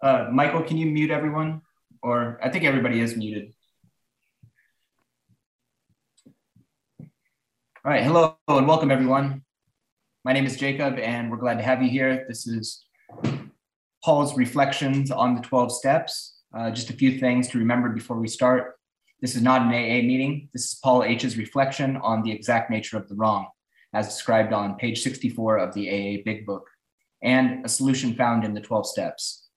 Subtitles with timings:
[0.00, 1.60] Uh, Michael, can you mute everyone?
[2.02, 3.52] Or I think everybody is muted.
[7.00, 9.42] All right, hello and welcome everyone.
[10.24, 12.26] My name is Jacob and we're glad to have you here.
[12.28, 12.84] This is
[14.04, 16.42] Paul's reflections on the 12 steps.
[16.56, 18.76] Uh, just a few things to remember before we start.
[19.20, 20.48] This is not an AA meeting.
[20.52, 23.48] This is Paul H's reflection on the exact nature of the wrong,
[23.92, 26.68] as described on page 64 of the AA Big Book,
[27.20, 29.47] and a solution found in the 12 steps.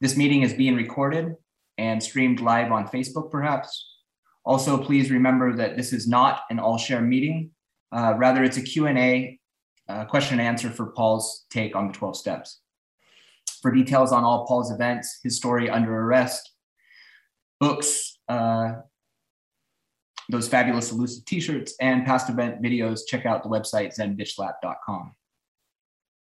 [0.00, 1.36] This meeting is being recorded
[1.76, 3.98] and streamed live on Facebook, perhaps.
[4.44, 7.50] Also, please remember that this is not an all-share meeting.
[7.92, 9.38] Uh, rather, it's a Q&A,
[9.88, 12.60] uh, question and answer for Paul's take on the 12 steps.
[13.60, 16.50] For details on all Paul's events, his story under arrest,
[17.58, 18.72] books, uh,
[20.30, 25.14] those fabulous elusive t-shirts and past event videos, check out the website zenbitchslap.com.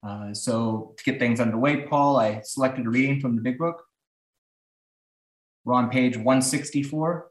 [0.02, 3.84] Uh, so to get things underway, Paul, I selected a reading from the big book.
[5.64, 7.30] We're on page 164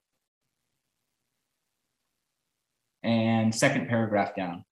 [3.04, 4.66] and second paragraph down.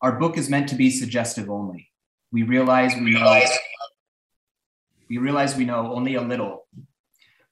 [0.00, 1.90] Our book is meant to be suggestive only.
[2.30, 3.42] We realize we know
[5.08, 6.66] we realize we know only a little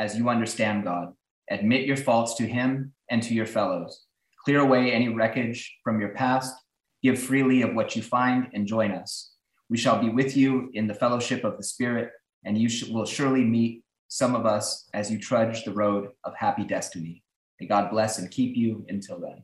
[0.00, 1.12] as you understand God.
[1.50, 4.06] Admit your faults to Him and to your fellows.
[4.44, 6.54] Clear away any wreckage from your past.
[7.02, 9.32] Give freely of what you find and join us.
[9.68, 12.10] We shall be with you in the fellowship of the Spirit,
[12.46, 16.64] and you will surely meet some of us as you trudge the road of happy
[16.64, 17.22] destiny.
[17.60, 19.42] May God bless and keep you until then.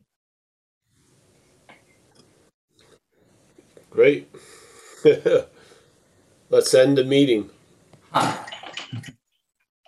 [3.91, 4.35] Great.
[6.49, 7.51] Let's end the meeting.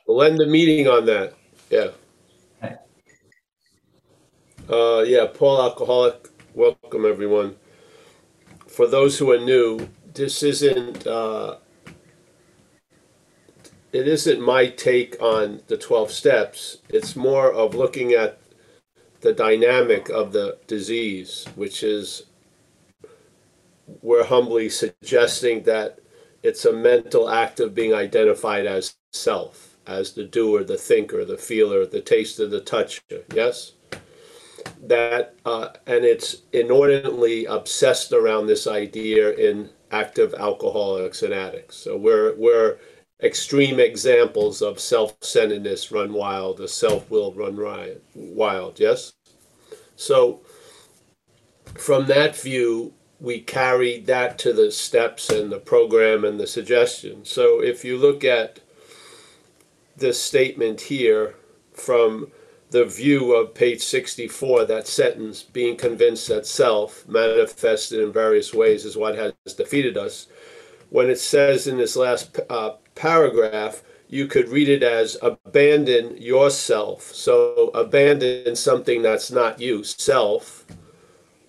[0.09, 1.35] We'll end the meeting on that.
[1.69, 1.89] Yeah.
[4.67, 7.57] Uh, yeah, Paul Alcoholic, welcome everyone.
[8.67, 11.57] For those who are new, this isn't uh,
[13.93, 16.79] it isn't my take on the 12 steps.
[16.89, 18.41] It's more of looking at
[19.21, 22.23] the dynamic of the disease, which is
[24.01, 25.99] we're humbly suggesting that
[26.43, 31.39] it's a mental act of being identified as self as the doer, the thinker, the
[31.39, 33.25] feeler, the taster, the toucher.
[33.35, 33.73] Yes?
[34.83, 41.77] That, uh, and it's inordinately obsessed around this idea in active alcoholics and addicts.
[41.77, 42.79] So we're, we're
[43.23, 49.15] extreme examples of self-centeredness run wild, the self-will run riot, wild, yes?
[49.97, 50.41] So
[51.75, 57.25] from that view, we carry that to the steps and the program and the suggestion.
[57.25, 58.61] So if you look at
[59.99, 61.35] this statement here
[61.73, 62.31] from
[62.71, 68.85] the view of page 64, that sentence, being convinced that self, manifested in various ways,
[68.85, 70.27] is what has defeated us.
[70.91, 77.03] When it says in this last uh, paragraph, you could read it as abandon yourself.
[77.03, 80.67] So abandon something that's not you, self,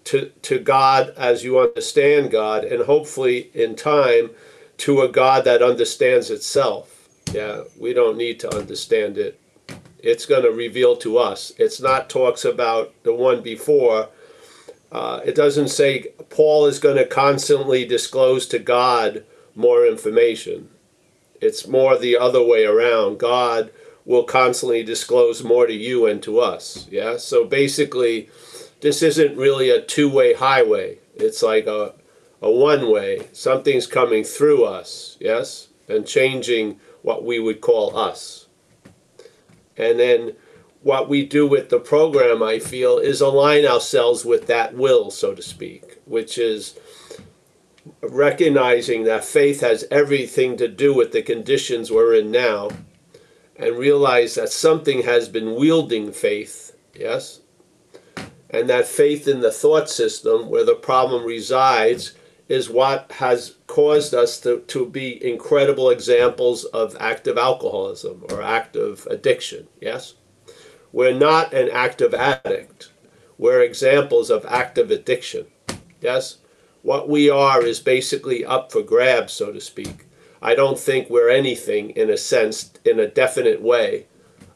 [0.06, 4.32] to, to God as you understand God, and hopefully in time
[4.78, 6.99] to a God that understands itself.
[7.34, 9.40] Yeah, we don't need to understand it.
[10.00, 11.52] It's going to reveal to us.
[11.58, 14.10] It's not talks about the one before.
[14.92, 19.24] Uh, it doesn't say Paul is going to constantly disclose to God
[19.56, 20.70] more information.
[21.42, 23.20] It's more the other way around.
[23.20, 23.72] God
[24.06, 26.88] will constantly disclose more to you and to us.
[26.90, 27.18] Yeah.
[27.18, 28.30] So basically,
[28.82, 30.98] this isn't really a two-way highway.
[31.16, 31.94] It's like a
[32.42, 33.28] a one way.
[33.34, 35.18] Something's coming through us.
[35.20, 38.48] Yes, and changing what we would call us.
[39.78, 40.36] And then
[40.82, 45.34] what we do with the program, I feel, is align ourselves with that will, so
[45.34, 46.78] to speak, which is
[48.02, 52.70] recognizing that faith has everything to do with the conditions we're in now
[53.56, 57.42] and realize that something has been wielding faith, yes?
[58.50, 62.14] And that faith in the thought system where the problem resides
[62.50, 69.08] is what has caused us to, to be incredible examples of active alcoholism or active
[69.10, 69.68] addiction.
[69.80, 70.16] Yes?
[70.92, 72.92] We're not an active addict.
[73.38, 75.46] We're examples of active addiction.
[76.02, 76.40] Yes?
[76.82, 80.08] What we are is basically up for grabs, so to speak.
[80.42, 84.08] I don't think we're anything in a sense, in a definite way,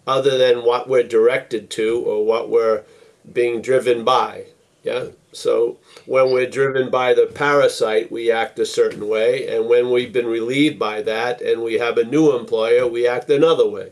[0.07, 2.84] other than what we're directed to or what we're
[3.31, 4.45] being driven by.
[4.84, 5.07] Yeah?
[5.33, 9.47] So when we're driven by the parasite, we act a certain way.
[9.47, 13.30] And when we've been relieved by that and we have a new employer, we act
[13.30, 13.91] another way.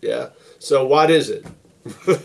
[0.00, 0.30] Yeah?
[0.58, 1.46] So what is it?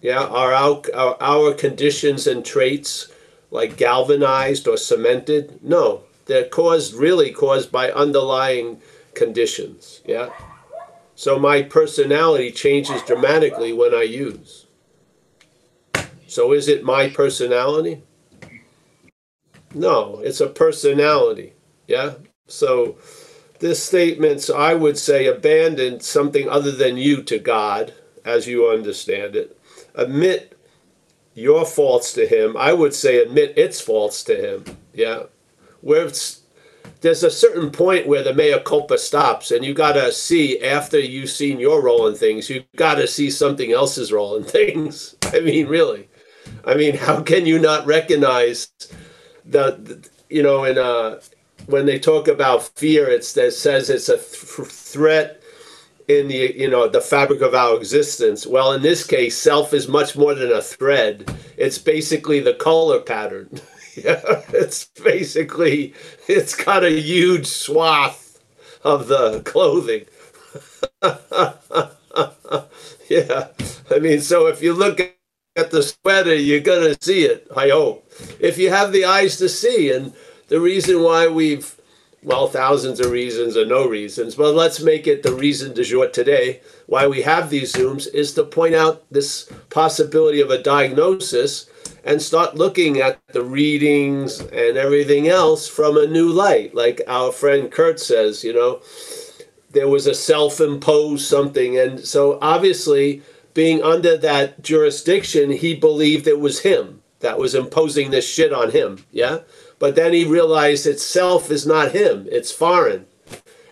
[0.00, 0.24] yeah?
[0.24, 3.08] Are our, our conditions and traits
[3.50, 5.60] like galvanized or cemented?
[5.62, 6.02] No.
[6.26, 8.80] They're caused, really caused by underlying
[9.14, 10.00] conditions.
[10.06, 10.30] Yeah?
[11.16, 14.59] So my personality changes dramatically when I use.
[16.30, 18.04] So is it my personality?
[19.74, 21.54] No, it's a personality.
[21.88, 22.14] Yeah?
[22.46, 22.98] So
[23.58, 27.94] this statement, I would say, abandon something other than you to God,
[28.24, 29.58] as you understand it.
[29.96, 30.56] Admit
[31.34, 32.56] your faults to Him.
[32.56, 34.76] I would say admit its faults to Him.
[34.94, 35.24] Yeah?
[35.80, 36.12] Where
[37.00, 41.00] there's a certain point where the mea culpa stops, and you got to see after
[41.00, 45.16] you've seen your role in things, you got to see something else's role in things.
[45.24, 46.08] I mean, really.
[46.64, 48.68] I mean, how can you not recognize
[49.44, 51.20] the you know, in uh,
[51.66, 55.42] when they talk about fear, it's, it says it's a th- threat
[56.08, 58.46] in the you know the fabric of our existence.
[58.46, 61.32] Well, in this case, self is much more than a thread.
[61.56, 63.60] It's basically the color pattern.
[63.96, 65.94] yeah, it's basically
[66.28, 68.40] it's got a huge swath
[68.82, 70.06] of the clothing.
[73.08, 73.48] yeah,
[73.90, 75.19] I mean, so if you look at
[75.56, 78.10] at the sweater, you're going to see it, I hope.
[78.38, 80.12] If you have the eyes to see, and
[80.48, 81.76] the reason why we've,
[82.22, 86.08] well, thousands of reasons or no reasons, but let's make it the reason du jour
[86.08, 91.68] today, why we have these Zooms, is to point out this possibility of a diagnosis
[92.04, 96.74] and start looking at the readings and everything else from a new light.
[96.74, 98.80] Like our friend Kurt says, you know,
[99.70, 101.78] there was a self imposed something.
[101.78, 103.22] And so obviously,
[103.54, 108.70] being under that jurisdiction, he believed it was him that was imposing this shit on
[108.70, 109.04] him.
[109.10, 109.38] Yeah.
[109.78, 113.06] But then he realized itself is not him, it's foreign.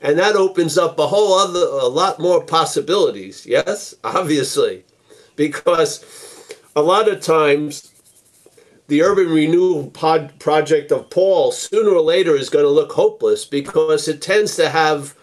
[0.01, 3.45] And that opens up a whole other, a lot more possibilities.
[3.47, 4.85] Yes, obviously.
[5.35, 6.05] Because
[6.77, 7.93] a lot of times,
[8.87, 13.45] the urban renewal pod project of Paul sooner or later is going to look hopeless
[13.45, 15.15] because it tends to have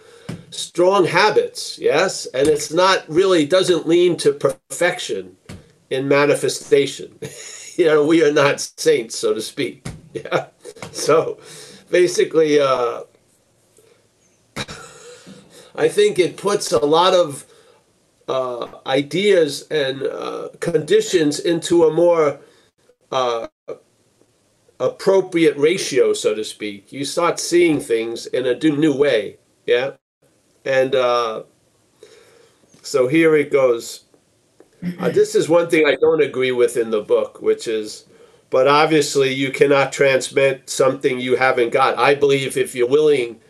[0.50, 5.36] strong habits, yes, and it's not really doesn't lean to perfection
[5.90, 7.18] in manifestation.
[7.76, 9.86] you know, we are not saints, so to speak.
[10.16, 10.46] Yeah.
[10.92, 11.38] So
[11.90, 13.02] basically, uh,
[15.74, 17.44] I think it puts a lot of
[18.28, 22.40] uh, ideas and uh, conditions into a more
[23.12, 23.48] uh,
[24.80, 26.92] appropriate ratio, so to speak.
[26.92, 29.36] You start seeing things in a new way.
[29.66, 29.92] Yeah.
[30.66, 31.44] And uh,
[32.82, 34.04] so here it goes.
[34.98, 38.06] Uh, this is one thing I don't agree with in the book, which is,
[38.50, 41.96] but obviously you cannot transmit something you haven't got.
[41.96, 43.40] I believe if you're willing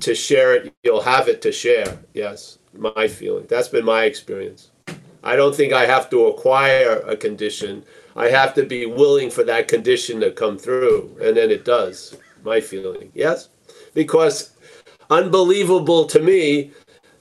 [0.00, 1.98] to share it, you'll have it to share.
[2.14, 3.46] Yes, my feeling.
[3.48, 4.70] That's been my experience.
[5.22, 7.84] I don't think I have to acquire a condition.
[8.16, 12.16] I have to be willing for that condition to come through, and then it does.
[12.42, 13.12] My feeling.
[13.14, 13.50] Yes?
[13.92, 14.56] Because
[15.10, 16.72] unbelievable to me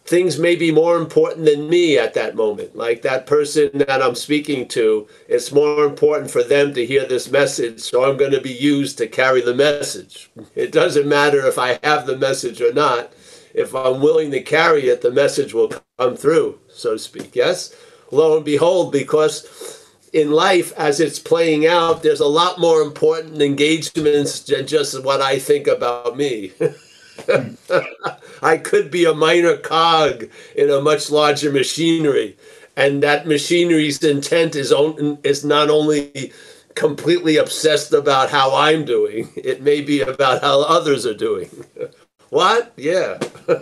[0.09, 2.75] things may be more important than me at that moment.
[2.75, 7.29] Like that person that I'm speaking to, it's more important for them to hear this
[7.29, 10.31] message, so I'm going to be used to carry the message.
[10.55, 13.13] It doesn't matter if I have the message or not.
[13.53, 17.35] If I'm willing to carry it, the message will come through, so to speak.
[17.35, 17.75] Yes?
[18.09, 23.43] Lo and behold, because in life, as it's playing out, there's a lot more important
[23.43, 26.51] engagements than just what I think about me.
[28.41, 32.37] I could be a minor cog in a much larger machinery.
[32.75, 36.31] And that machinery's intent is, on, is not only
[36.75, 41.49] completely obsessed about how I'm doing, it may be about how others are doing.
[42.29, 42.71] what?
[42.77, 43.19] Yeah.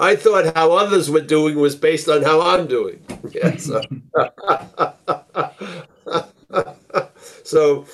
[0.00, 3.02] I thought how others were doing was based on how I'm doing.
[3.32, 3.70] Yes.
[7.44, 7.86] so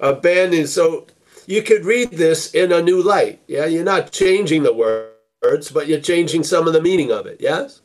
[0.00, 0.68] abandoned.
[0.68, 1.06] So
[1.46, 3.40] you could read this in a new light.
[3.46, 7.38] Yeah, you're not changing the words, but you're changing some of the meaning of it.
[7.40, 7.82] Yes.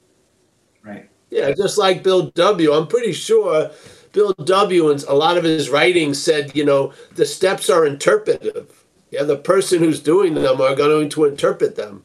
[0.84, 1.10] Right.
[1.30, 2.72] Yeah, just like Bill W.
[2.74, 3.72] I'm pretty sure
[4.12, 4.92] Bill W.
[4.92, 8.84] and a lot of his writings said, you know, the steps are interpretive.
[9.12, 12.04] Yeah, the person who's doing them are going to interpret them.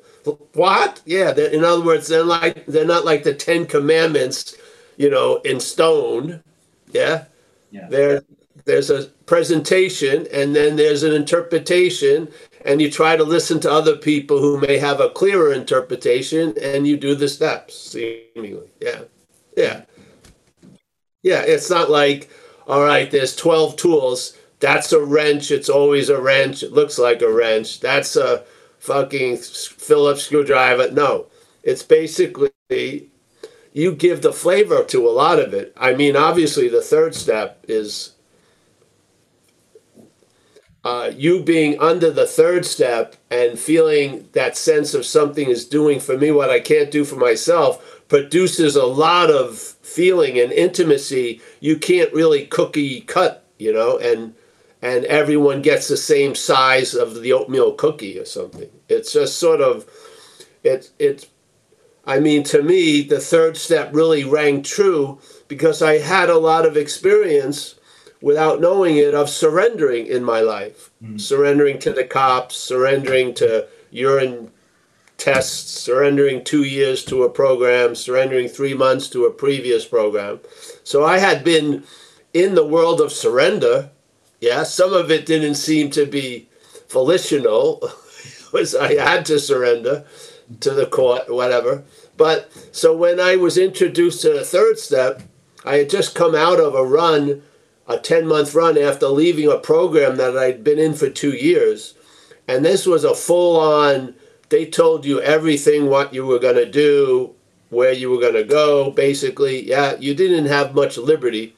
[0.55, 1.03] What?
[1.07, 1.35] Yeah.
[1.37, 4.57] In other words, they're like they're not like the Ten Commandments,
[4.97, 6.43] you know, in stone
[6.93, 7.25] Yeah.
[7.71, 7.89] Yeah.
[7.89, 8.23] There,
[8.67, 12.29] there's a presentation and then there's an interpretation
[12.65, 16.87] and you try to listen to other people who may have a clearer interpretation and
[16.87, 18.69] you do the steps seemingly.
[18.81, 19.03] Yeah.
[19.57, 19.83] Yeah.
[21.23, 22.29] Yeah it's not like
[22.67, 24.37] all right there's 12 tools.
[24.59, 25.51] That's a wrench.
[25.51, 26.63] It's always a wrench.
[26.63, 27.81] It looks like a wrench.
[27.81, 28.45] That's a
[28.81, 30.91] fucking phillips screwdriver.
[30.91, 31.27] No.
[31.63, 33.11] It's basically
[33.73, 35.73] you give the flavor to a lot of it.
[35.77, 38.16] I mean obviously the third step is
[40.87, 45.99] uh, you being under the third step and feeling that sense of something is doing
[45.99, 51.41] for me what I can't do for myself produces a lot of feeling and intimacy
[51.59, 54.37] you can't really cookie cut, you know, and
[54.81, 58.71] and everyone gets the same size of the oatmeal cookie or something.
[58.89, 59.91] It's just sort of
[60.63, 61.27] it it's
[62.05, 66.65] I mean to me the third step really rang true because I had a lot
[66.65, 67.75] of experience
[68.27, 70.91] without knowing it of surrendering in my life.
[71.01, 71.21] Mm.
[71.21, 74.51] surrendering to the cops surrendering to urine
[75.17, 80.41] tests surrendering two years to a program surrendering three months to a previous program.
[80.83, 81.85] So i had been
[82.35, 83.91] in the world of surrender.
[84.41, 86.49] Yeah some of it didn't seem to be
[86.91, 87.81] volitional
[88.53, 90.05] was i had to surrender
[90.59, 91.85] to the court whatever.
[92.17, 95.23] But so when i was introduced to the third step
[95.65, 97.43] i had just come out of a run
[97.89, 101.95] a 10 month run after leaving a program that I'd been in for two years.
[102.49, 104.15] And this was a full on,
[104.49, 107.35] they told you everything what you were going to do,
[107.71, 109.69] where you were going to go, basically.
[109.69, 111.57] Yeah, you didn't have much liberty.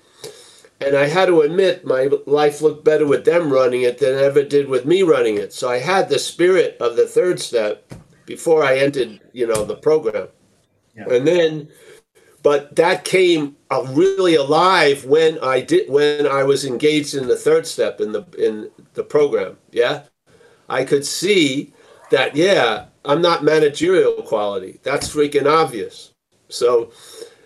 [0.80, 4.22] And I had to admit, my life looked better with them running it than it
[4.22, 5.52] ever did with me running it.
[5.52, 7.92] So I had the spirit of the third step
[8.26, 10.28] before I entered, you know, the program.
[10.94, 11.08] Yeah.
[11.10, 11.68] And then
[12.48, 17.36] but that came uh, really alive when I did when I was engaged in the
[17.36, 19.58] third step in the in the program.
[19.70, 20.04] Yeah,
[20.66, 21.74] I could see
[22.10, 22.34] that.
[22.34, 24.80] Yeah, I'm not managerial quality.
[24.82, 26.14] That's freaking obvious.
[26.48, 26.90] So,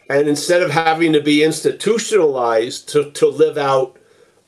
[0.08, 3.98] and instead of having to be institutionalized to to live out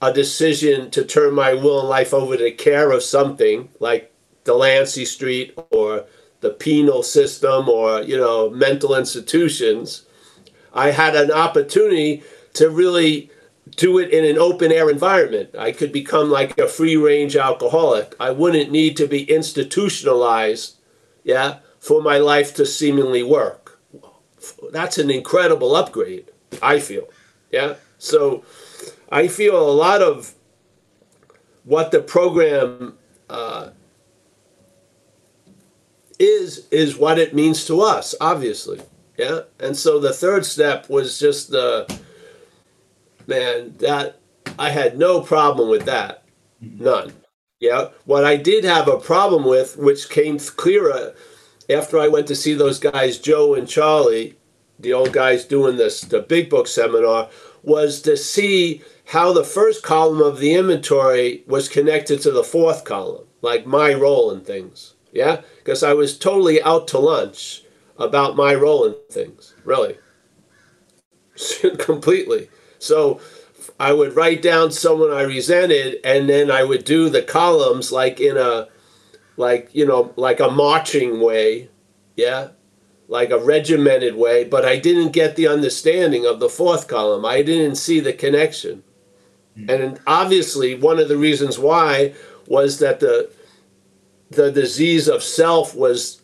[0.00, 5.04] a decision to turn my will and life over to care of something like Delancey
[5.04, 6.04] Street or
[6.42, 10.06] the penal system or you know mental institutions
[10.75, 12.23] I had an opportunity
[12.54, 13.31] to really
[13.76, 15.54] do it in an open air environment.
[15.59, 18.14] I could become like a free range alcoholic.
[18.21, 20.76] I wouldn't need to be institutionalized,
[21.23, 23.81] yeah, for my life to seemingly work.
[24.71, 26.31] That's an incredible upgrade,
[26.62, 27.09] I feel.
[27.50, 27.75] Yeah.
[27.99, 28.45] So
[29.11, 30.35] I feel a lot of
[31.64, 32.99] what the program
[33.31, 33.71] uh,
[36.19, 38.81] is, is what it means to us, obviously.
[39.16, 39.40] Yeah.
[39.61, 41.87] And so the third step was just the
[43.26, 44.18] man that
[44.59, 46.25] I had no problem with that.
[46.62, 46.85] Mm-hmm.
[46.85, 47.12] None.
[47.61, 47.88] Yeah.
[48.04, 51.14] What I did have a problem with, which came clearer
[51.71, 54.37] after I went to see those guys, Joe and Charlie,
[54.78, 57.30] the old guys doing this, the big book seminar,
[57.62, 62.85] was to see how the first column of the inventory was connected to the fourth
[62.85, 64.94] column, like my role in things.
[65.12, 65.42] Yeah.
[65.59, 67.63] Because I was totally out to lunch
[67.99, 69.97] about my role in things, really.
[71.79, 72.49] Completely.
[72.79, 73.21] So
[73.79, 78.21] I would write down someone I resented and then I would do the columns like
[78.21, 78.69] in a
[79.37, 81.69] like, you know, like a marching way,
[82.15, 82.49] yeah?
[83.09, 87.25] Like a regimented way, but I didn't get the understanding of the fourth column.
[87.25, 88.85] I didn't see the connection.
[89.57, 89.71] Mm-hmm.
[89.71, 92.15] And obviously one of the reasons why
[92.47, 93.31] was that the
[94.31, 96.23] the disease of self was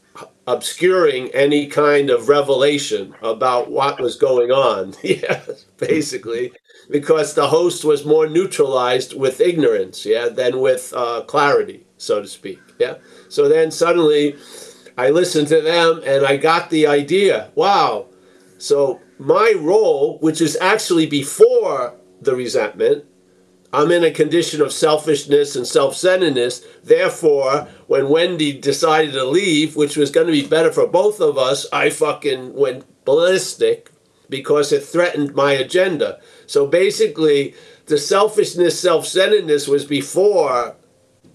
[0.50, 4.94] obscuring any kind of revelation about what was going on.
[5.02, 5.42] yeah,
[5.76, 6.52] basically,
[6.90, 12.28] because the host was more neutralized with ignorance, yeah, than with uh, clarity, so to
[12.28, 12.60] speak.
[12.78, 12.94] Yeah.
[13.28, 14.36] So then suddenly,
[14.96, 17.50] I listened to them and I got the idea.
[17.54, 18.06] Wow.
[18.58, 23.04] So my role, which is actually before the resentment,
[23.72, 26.62] I'm in a condition of selfishness and self centeredness.
[26.82, 31.38] Therefore, when Wendy decided to leave, which was going to be better for both of
[31.38, 33.90] us, I fucking went ballistic
[34.28, 36.20] because it threatened my agenda.
[36.46, 37.54] So basically,
[37.86, 40.76] the selfishness, self centeredness was before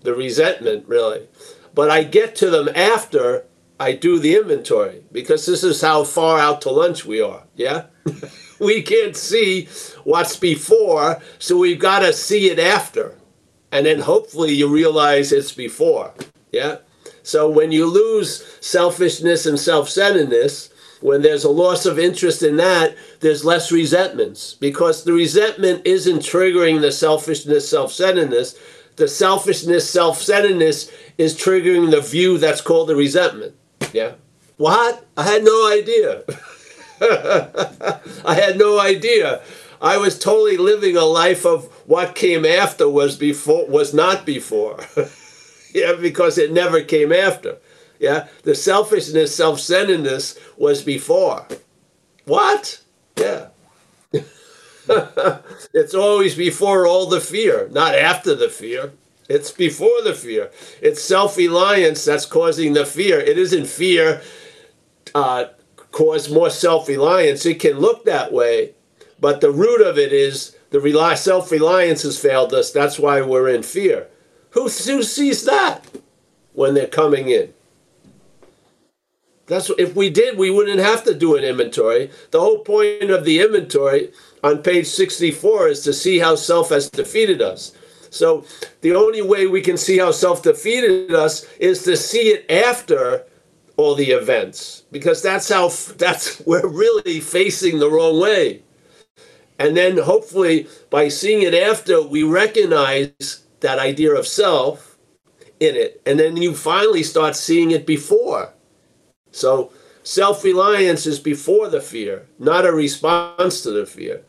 [0.02, 1.28] the resentment, really.
[1.74, 3.46] But I get to them after
[3.80, 7.44] I do the inventory because this is how far out to lunch we are.
[7.56, 7.86] Yeah?
[8.66, 9.68] we can't see
[10.04, 13.16] what's before, so we've got to see it after.
[13.72, 16.14] And then hopefully you realize it's before.
[16.52, 16.78] Yeah?
[17.24, 20.70] So when you lose selfishness and self centeredness,
[21.02, 26.20] when there's a loss of interest in that, there's less resentments because the resentment isn't
[26.20, 28.58] triggering the selfishness, self centeredness.
[28.96, 33.56] The selfishness, self centeredness is triggering the view that's called the resentment.
[33.92, 34.14] Yeah.
[34.58, 35.06] What?
[35.18, 36.24] I had no idea.
[37.02, 39.42] I had no idea.
[39.82, 44.80] I was totally living a life of what came after was before was not before.
[45.74, 47.58] yeah, because it never came after.
[48.00, 51.48] Yeah, the selfishness, self-centeredness was before.
[52.26, 52.82] What?
[53.18, 53.48] Yeah.
[55.74, 58.92] it's always before all the fear, not after the fear.
[59.28, 60.52] It's before the fear.
[60.82, 63.20] It's self-reliance that's causing the fear.
[63.20, 64.22] It isn't fear
[65.16, 65.46] uh,
[65.96, 67.46] cause more self-reliance.
[67.46, 68.74] It can look that way,
[69.18, 72.70] but the root of it is the rely, self-reliance has failed us.
[72.70, 74.08] That's why we're in fear.
[74.50, 75.86] Who, who sees that
[76.52, 77.54] when they're coming in?
[79.48, 82.12] That's if we did, we wouldn't have to do an inventory.
[82.32, 84.12] The whole point of the inventory
[84.44, 87.72] on page 64 is to see how self has defeated us.
[88.10, 88.44] So
[88.82, 93.24] the only way we can see how self defeated us is to see it after
[93.78, 98.64] all the events because that's how that's we're really facing the wrong way.
[99.58, 104.98] And then hopefully by seeing it after we recognize that idea of self
[105.60, 108.54] in it and then you finally start seeing it before
[109.36, 114.22] so self reliance is before the fear, not a response to the fear.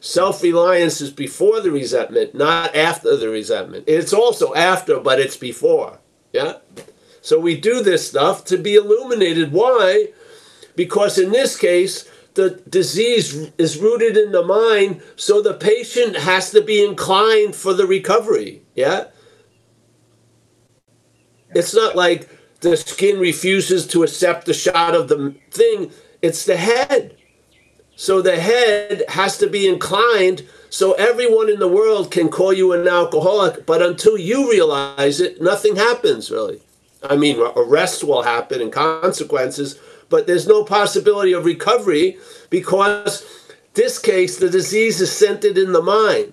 [0.00, 3.84] Self reliance is before the resentment, not after the resentment.
[3.86, 5.98] It's also after, but it's before.
[6.32, 6.54] Yeah?
[7.24, 9.50] So we do this stuff to be illuminated.
[9.50, 10.08] Why?
[10.76, 16.50] Because in this case, the disease is rooted in the mind, so the patient has
[16.50, 18.60] to be inclined for the recovery.
[18.74, 19.06] Yeah?
[21.54, 22.28] It's not like
[22.60, 27.16] the skin refuses to accept the shot of the thing, it's the head.
[27.96, 32.74] So the head has to be inclined so everyone in the world can call you
[32.74, 36.60] an alcoholic, but until you realize it, nothing happens really.
[37.04, 42.18] I mean, arrests will happen and consequences, but there's no possibility of recovery
[42.50, 43.24] because
[43.74, 46.32] this case, the disease is centered in the mind.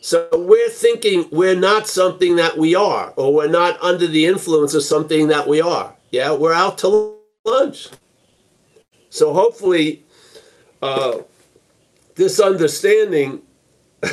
[0.00, 4.72] So we're thinking we're not something that we are, or we're not under the influence
[4.74, 5.94] of something that we are.
[6.10, 7.88] Yeah, we're out to lunch.
[9.10, 10.04] So hopefully,
[10.80, 11.18] uh,
[12.14, 13.42] this understanding.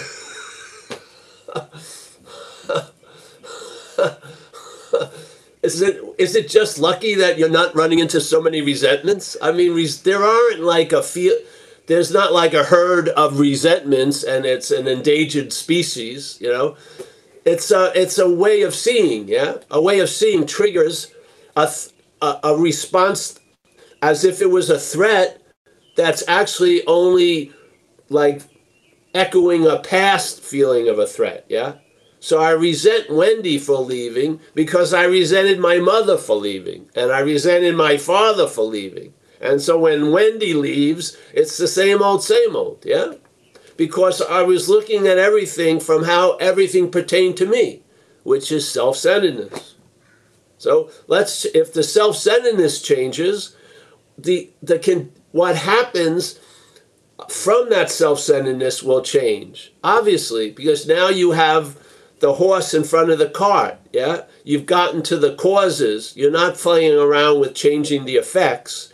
[5.63, 9.37] is it is it just lucky that you're not running into so many resentments?
[9.41, 11.33] I mean, res- there aren't like a feel
[11.87, 16.75] there's not like a herd of resentments and it's an endangered species you know?
[17.45, 19.57] It's a it's a way of seeing yeah?
[19.71, 21.13] A way of seeing triggers
[21.55, 21.71] a,
[22.21, 23.39] a, a response
[24.01, 25.41] as if it was a threat
[25.95, 27.53] that's actually only
[28.09, 28.41] like
[29.13, 31.75] echoing a past feeling of a threat yeah
[32.23, 37.19] so I resent Wendy for leaving because I resented my mother for leaving, and I
[37.19, 39.13] resented my father for leaving.
[39.41, 43.15] And so when Wendy leaves, it's the same old, same old, yeah?
[43.75, 47.83] Because I was looking at everything from how everything pertained to me,
[48.23, 49.75] which is self centeredness.
[50.57, 53.53] So let's, if the self centeredness changes,
[54.17, 56.39] the, the can, what happens
[57.27, 61.77] from that self centeredness will change, obviously, because now you have
[62.23, 64.21] the horse in front of the cart, yeah?
[64.43, 66.13] You've gotten to the causes.
[66.15, 68.93] You're not playing around with changing the effects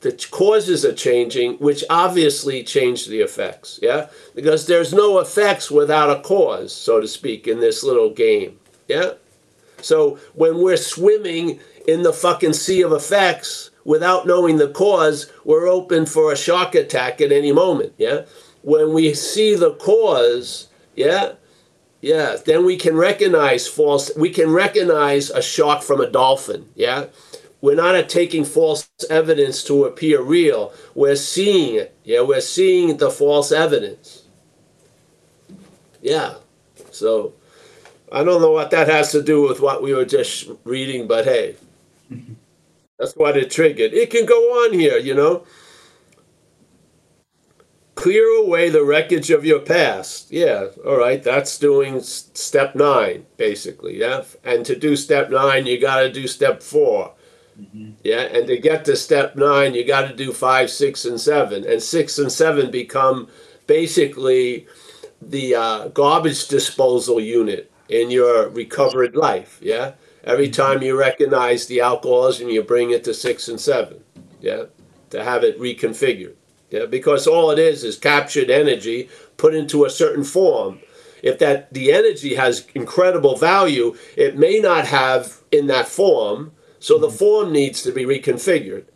[0.00, 3.80] the causes are changing, which obviously change the effects.
[3.82, 8.58] Yeah, because there's no effects without a cause, so to speak, in this little game.
[8.88, 9.14] Yeah.
[9.82, 15.66] So when we're swimming in the fucking sea of effects without knowing the cause, we're
[15.66, 17.92] open for a shark attack at any moment.
[17.98, 18.26] Yeah.
[18.62, 21.32] When we see the cause, yeah,
[22.00, 24.10] yeah, then we can recognize false.
[24.16, 26.68] We can recognize a shark from a dolphin.
[26.74, 27.06] Yeah
[27.60, 30.72] we're not taking false evidence to appear real.
[30.94, 31.96] We're seeing it.
[32.04, 34.24] Yeah, we're seeing the false evidence.
[36.00, 36.34] Yeah.
[36.92, 37.32] So
[38.12, 41.24] I don't know what that has to do with what we were just reading, but
[41.24, 41.56] hey,
[42.10, 42.34] mm-hmm.
[42.98, 43.92] that's what it triggered.
[43.94, 45.44] It can go on here, you know.
[48.06, 50.30] Clear away the wreckage of your past.
[50.30, 53.98] Yeah, all right, that's doing step nine, basically.
[53.98, 54.22] Yeah.
[54.44, 57.14] And to do step nine, you got to do step four.
[57.60, 57.94] Mm-hmm.
[58.04, 61.66] Yeah, and to get to step nine, you got to do five, six, and seven,
[61.66, 63.26] and six and seven become
[63.66, 64.68] basically
[65.20, 69.58] the uh, garbage disposal unit in your recovered life.
[69.60, 70.62] Yeah, every mm-hmm.
[70.62, 74.04] time you recognize the alcoholism, you bring it to six and seven.
[74.40, 74.66] Yeah,
[75.10, 76.36] to have it reconfigured.
[76.70, 80.80] Yeah, because all it is is captured energy put into a certain form.
[81.22, 86.98] If that the energy has incredible value, it may not have in that form, so
[86.98, 87.16] the mm-hmm.
[87.16, 88.86] form needs to be reconfigured.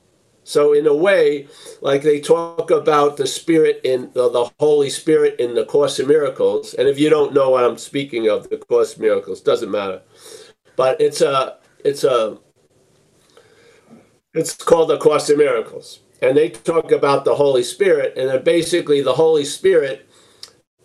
[0.43, 1.47] So in a way,
[1.81, 6.09] like they talk about the spirit in the, the Holy Spirit in the Course in
[6.09, 9.71] Miracles, and if you don't know what I'm speaking of, the Course in Miracles doesn't
[9.71, 10.03] matter,
[10.77, 12.39] but it's a it's a
[14.35, 18.45] it's called the Course in Miracles, and they talk about the Holy Spirit, and then
[18.45, 20.09] basically the Holy Spirit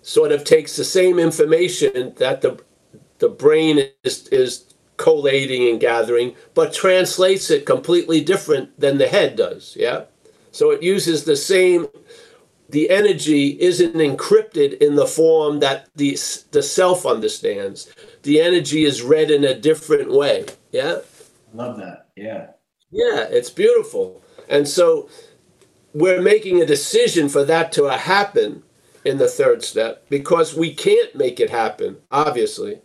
[0.01, 2.61] sort of takes the same information that the
[3.19, 4.65] the brain is is
[4.97, 9.75] collating and gathering, but translates it completely different than the head does.
[9.79, 10.05] Yeah.
[10.51, 11.87] So it uses the same,
[12.69, 16.17] the energy isn't encrypted in the form that the,
[16.51, 17.93] the self understands.
[18.23, 20.45] The energy is read in a different way.
[20.71, 20.99] Yeah.
[21.53, 22.07] Love that.
[22.15, 22.51] Yeah.
[22.89, 24.23] Yeah, it's beautiful.
[24.47, 25.09] And so
[25.95, 28.61] we're making a decision for that to happen
[29.03, 32.81] in the third step because we can't make it happen, obviously,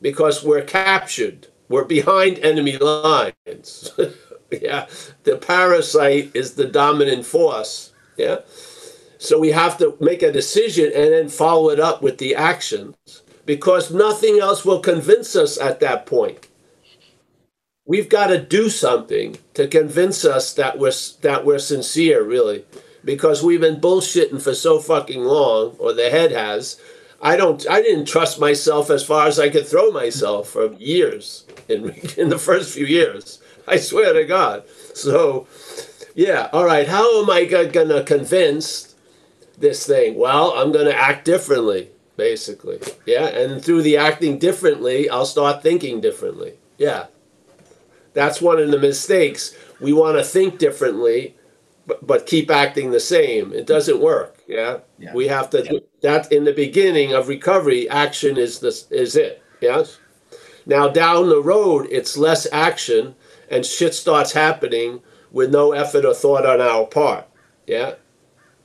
[0.00, 3.92] because we're captured we're behind enemy lines.
[4.50, 4.86] yeah,
[5.24, 7.92] the parasite is the dominant force.
[8.16, 8.40] Yeah,
[9.18, 13.22] so we have to make a decision and then follow it up with the actions
[13.46, 16.48] because nothing else will convince us at that point.
[17.86, 22.64] We've got to do something to convince us that we're that we're sincere, really,
[23.04, 26.80] because we've been bullshitting for so fucking long, or the head has,
[27.20, 27.68] I don't.
[27.68, 32.28] I didn't trust myself as far as I could throw myself for years in in
[32.28, 33.40] the first few years.
[33.66, 34.64] I swear to God.
[34.94, 35.46] So,
[36.14, 36.48] yeah.
[36.52, 36.86] All right.
[36.86, 38.94] How am I gonna convince
[39.58, 40.16] this thing?
[40.16, 42.78] Well, I'm gonna act differently, basically.
[43.06, 43.26] Yeah.
[43.26, 46.54] And through the acting differently, I'll start thinking differently.
[46.76, 47.06] Yeah.
[48.14, 49.54] That's one of the mistakes.
[49.80, 51.36] We want to think differently,
[51.86, 53.52] but, but keep acting the same.
[53.52, 54.38] It doesn't work.
[54.48, 54.78] Yeah.
[54.98, 55.12] yeah.
[55.12, 55.64] We have to.
[55.64, 59.42] Yeah that in the beginning of recovery, action is this is it.
[59.60, 59.98] Yes.
[60.66, 63.14] Now down the road, it's less action,
[63.50, 65.00] and shit starts happening
[65.32, 67.26] with no effort or thought on our part.
[67.66, 67.94] Yeah.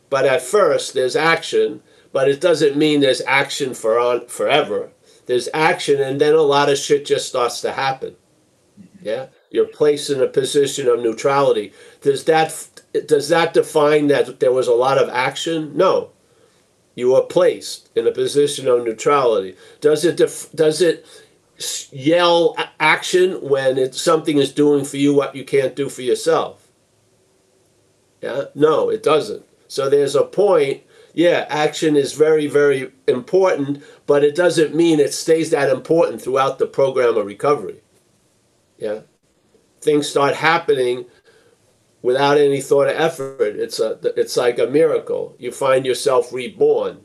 [0.10, 1.82] But at first, there's action,
[2.12, 4.92] but it doesn't mean there's action for on forever.
[5.26, 8.18] There's action, and then a lot of shit just starts to happen.
[8.80, 9.08] Mm-hmm.
[9.08, 9.28] Yeah.
[9.52, 11.74] You're placed in a position of neutrality.
[12.02, 15.76] Does that does that define that there was a lot of action?
[15.76, 16.12] No
[17.00, 19.56] you are placed in a position of neutrality.
[19.82, 21.06] Does it def- does it
[21.92, 26.68] yell action when it, something is doing for you what you can't do for yourself?
[28.22, 29.46] Yeah, no, it doesn't.
[29.68, 30.84] So there's a point.
[31.14, 36.60] Yeah, action is very very important, but it doesn't mean it stays that important throughout
[36.60, 37.82] the program of recovery.
[38.78, 39.02] Yeah,
[39.82, 41.06] things start happening
[42.02, 43.56] without any thought of effort.
[43.56, 45.36] It's a it's like a miracle.
[45.38, 47.02] You find yourself reborn.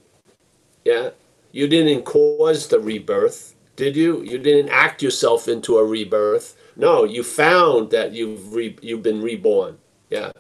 [0.85, 1.11] Yeah,
[1.53, 4.23] you didn't cause the rebirth, did you?
[4.23, 6.57] You didn't act yourself into a rebirth.
[6.77, 9.79] No, you found that you've re, you've been reborn.
[10.11, 10.33] Yeah,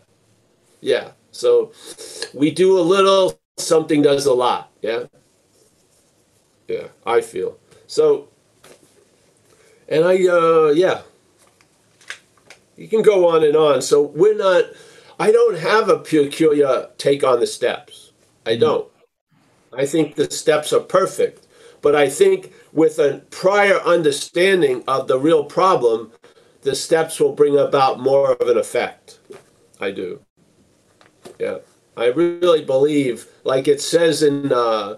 [0.80, 1.12] yeah.
[1.30, 1.72] So
[2.32, 4.70] we do a little, something does a lot.
[4.82, 5.04] Yeah,
[6.68, 6.88] yeah.
[7.06, 8.28] I feel so,
[9.88, 11.02] and I uh yeah
[12.76, 13.82] you can go on and on.
[13.82, 14.64] So we're not,
[15.18, 18.12] I don't have a peculiar take on the steps.
[18.46, 18.60] I mm-hmm.
[18.60, 18.88] don't.
[19.72, 21.46] I think the steps are perfect.
[21.82, 26.12] But I think with a prior understanding of the real problem,
[26.62, 29.18] the steps will bring about more of an effect.
[29.80, 30.20] I do.
[31.38, 31.58] Yeah.
[31.96, 34.96] I really believe, like it says in, uh,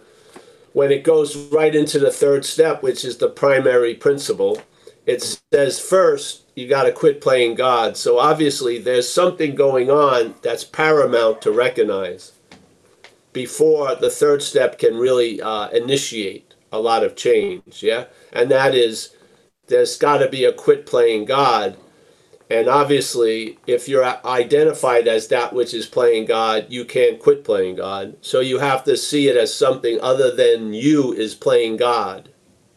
[0.73, 4.63] when it goes right into the third step, which is the primary principle,
[5.07, 7.97] it says first you got to quit playing God.
[7.97, 12.33] So obviously there's something going on that's paramount to recognize
[13.33, 17.83] before the third step can really uh, initiate a lot of change.
[17.83, 19.15] Yeah, and that is
[19.69, 21.77] there's got to be a quit playing God.
[22.49, 27.77] And obviously, if you're identified as that which is playing God, you can't quit playing
[27.77, 28.17] God.
[28.21, 32.29] So you have to see it as something other than you is playing God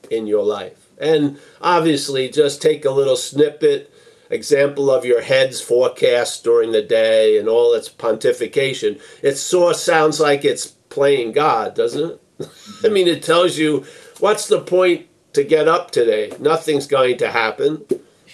[0.10, 0.89] in your life.
[1.00, 3.94] And obviously, just take a little snippet,
[4.30, 9.02] example of your head's forecast during the day and all its pontification.
[9.24, 12.50] It sort of sounds like it's playing God, doesn't it?
[12.84, 13.86] I mean, it tells you
[14.20, 16.32] what's the point to get up today?
[16.40, 17.86] Nothing's going to happen.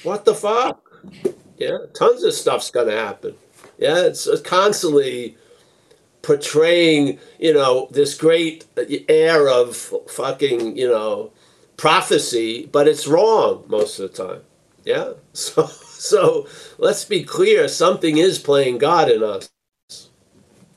[0.04, 0.82] What the fuck?
[1.58, 3.36] Yeah, tons of stuff's going to happen.
[3.78, 5.38] Yeah, it's constantly
[6.21, 8.65] portraying, you know, this great
[9.08, 9.75] air of
[10.10, 11.32] fucking, you know,
[11.78, 14.42] prophecy, but it's wrong most of the time.
[14.84, 15.14] Yeah?
[15.34, 19.50] So so let's be clear, something is playing God in us.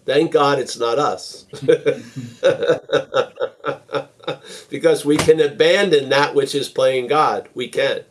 [0.06, 1.44] Thank God it's not us.
[4.70, 7.48] because we can abandon that which is playing God.
[7.54, 8.04] We can.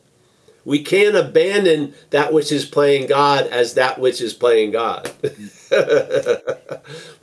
[0.64, 5.12] We can't abandon that which is playing God as that which is playing God.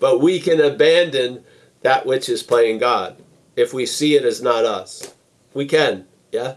[0.01, 1.45] but we can abandon
[1.83, 3.17] that which is playing God
[3.55, 5.14] if we see it as not us.
[5.55, 6.55] We can, yeah?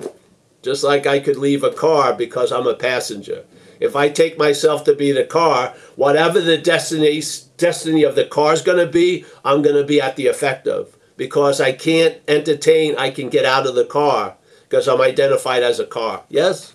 [0.63, 3.45] Just like I could leave a car because I'm a passenger.
[3.79, 7.21] If I take myself to be the car, whatever the destiny
[7.57, 10.97] destiny of the car is going to be, I'm going to be at the effective
[11.15, 12.95] because I can't entertain.
[12.97, 14.35] I can get out of the car
[14.67, 16.23] because I'm identified as a car.
[16.29, 16.73] Yes.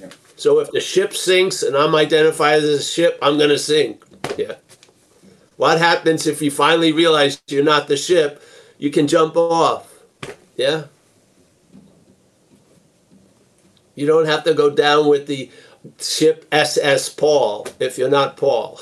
[0.00, 0.10] Yeah.
[0.36, 4.02] So if the ship sinks and I'm identified as a ship, I'm going to sink.
[4.36, 4.56] Yeah.
[5.56, 8.42] What happens if you finally realize you're not the ship?
[8.78, 9.92] You can jump off.
[10.56, 10.84] Yeah.
[13.94, 15.50] You don't have to go down with the
[16.00, 18.80] ship SS Paul if you're not Paul.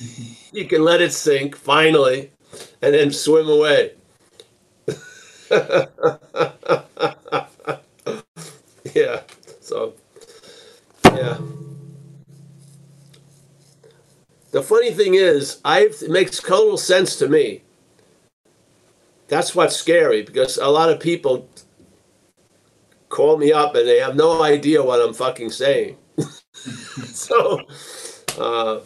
[0.52, 2.30] you can let it sink finally
[2.82, 3.92] and then swim away.
[8.94, 9.22] yeah.
[9.60, 9.94] So,
[11.04, 11.38] yeah.
[14.50, 17.62] The funny thing is, I've, it makes total sense to me.
[19.28, 21.48] That's what's scary because a lot of people
[23.20, 25.98] call me up and they have no idea what I'm fucking saying.
[27.12, 27.60] so,
[28.38, 28.80] uh,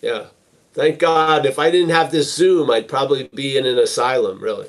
[0.00, 0.26] yeah.
[0.72, 1.44] Thank God.
[1.44, 4.68] If I didn't have this Zoom, I'd probably be in an asylum, really.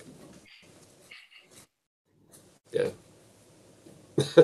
[2.71, 2.89] Yeah.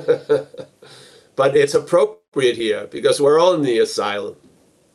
[1.36, 4.36] but it's appropriate here because we're all in the asylum.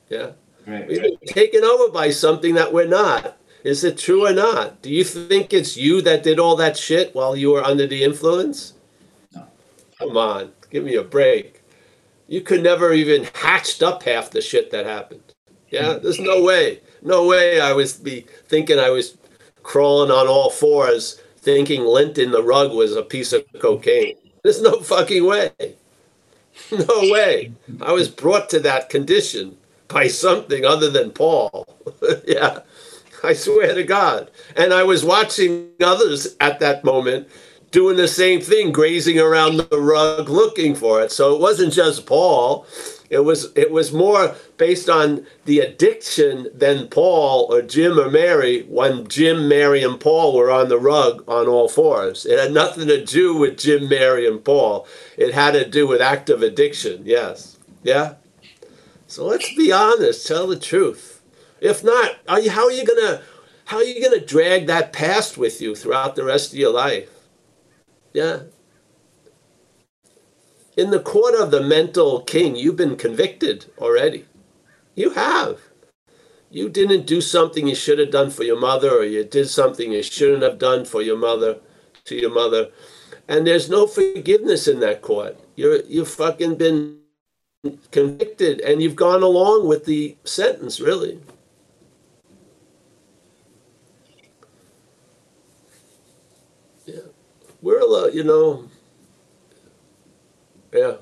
[0.08, 0.32] Yeah.
[0.64, 0.86] Right.
[0.86, 3.36] We've been taken over by something that we're not.
[3.64, 4.80] Is it true or not?
[4.80, 8.04] Do you think it's you that did all that shit while you were under the
[8.04, 8.74] influence?
[10.06, 11.62] Come on, give me a break
[12.32, 15.34] you could never even hatched up half the shit that happened.
[15.68, 19.18] Yeah, there's no way, no way I was be thinking I was
[19.62, 24.16] crawling on all fours, thinking lint in the rug was a piece of cocaine.
[24.42, 25.50] There's no fucking way.
[26.70, 27.52] No way.
[27.80, 29.56] I was brought to that condition
[29.88, 31.66] by something other than Paul.
[32.26, 32.60] yeah,
[33.24, 34.30] I swear to God.
[34.54, 37.28] And I was watching others at that moment
[37.72, 41.10] doing the same thing, grazing around the rug looking for it.
[41.10, 42.66] So it wasn't just Paul.
[43.10, 48.62] It was it was more based on the addiction than Paul or Jim or Mary
[48.62, 52.24] when Jim, Mary, and Paul were on the rug on all fours.
[52.24, 54.86] It had nothing to do with Jim, Mary, and Paul.
[55.18, 57.02] It had to do with active addiction.
[57.04, 57.58] Yes.
[57.82, 58.14] Yeah.
[59.06, 61.20] So let's be honest, tell the truth.
[61.60, 63.20] If not, are you, how are you gonna
[63.66, 67.11] how are you gonna drag that past with you throughout the rest of your life?
[68.12, 68.40] Yeah.
[70.76, 74.26] In the court of the mental king, you've been convicted already.
[74.94, 75.60] You have.
[76.50, 79.92] You didn't do something you should have done for your mother, or you did something
[79.92, 81.58] you shouldn't have done for your mother,
[82.04, 82.70] to your mother.
[83.28, 85.38] And there's no forgiveness in that court.
[85.56, 86.98] You're you've fucking been
[87.90, 91.20] convicted and you've gone along with the sentence, really.
[97.62, 98.68] We're a lot, you know.
[100.72, 100.96] Yeah.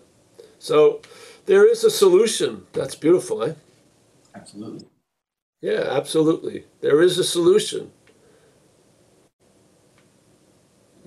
[0.58, 1.00] So
[1.46, 2.66] there is a solution.
[2.72, 3.54] That's beautiful, eh?
[4.34, 4.86] Absolutely.
[5.60, 6.66] Yeah, absolutely.
[6.80, 7.90] There is a solution.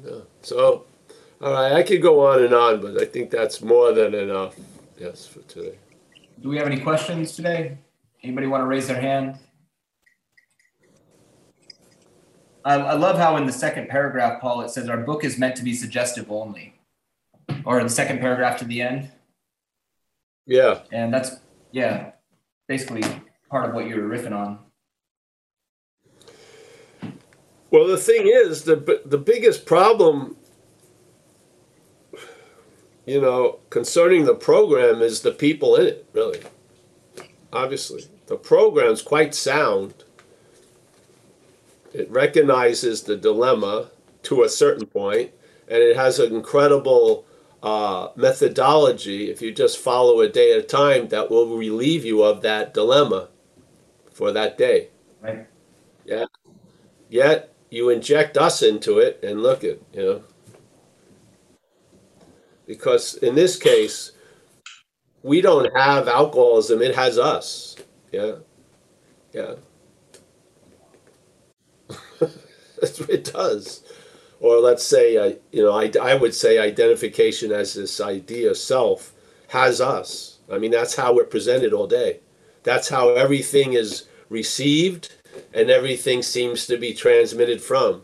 [0.04, 0.22] Yeah.
[0.42, 0.86] So,
[1.42, 4.56] all right, I could go on and on, but I think that's more than enough.
[5.00, 5.78] Yes, for today.
[6.42, 7.78] Do we have any questions today?
[8.22, 9.38] Anybody want to raise their hand?
[12.66, 15.56] I, I love how in the second paragraph, Paul, it says our book is meant
[15.58, 16.80] to be suggestive only,
[17.66, 19.12] or the second paragraph to the end.
[20.46, 20.80] Yeah.
[20.92, 21.38] And that's,
[21.72, 22.12] yeah,
[22.68, 23.04] basically
[23.50, 24.60] part of what you were riffing on.
[27.70, 30.38] Well, the thing is, the the biggest problem,
[33.08, 36.06] you know, concerning the program is the people in it.
[36.14, 36.42] Really,
[37.52, 40.03] obviously, the program's quite sound,
[41.94, 43.92] it recognizes the dilemma
[44.24, 45.32] to a certain point,
[45.68, 47.26] and it has an incredible
[47.64, 52.22] uh, methodology, if you just follow a day at a time, that will relieve you
[52.22, 53.30] of that dilemma
[54.12, 54.90] for that day.
[55.22, 55.48] Right.
[56.06, 56.26] Yeah.
[57.10, 60.24] Yet you inject us into it and look at, you know.
[62.68, 64.12] Because in this case,
[65.22, 67.78] we don't have alcoholism, it has us.
[68.12, 68.36] Yeah.
[69.32, 69.56] Yeah.
[73.10, 73.84] it does.
[74.40, 79.14] Or let's say, uh, you know, I, I would say identification as this idea self
[79.50, 80.40] has us.
[80.52, 82.20] I mean, that's how we're presented all day.
[82.64, 85.14] That's how everything is received
[85.54, 88.02] and everything seems to be transmitted from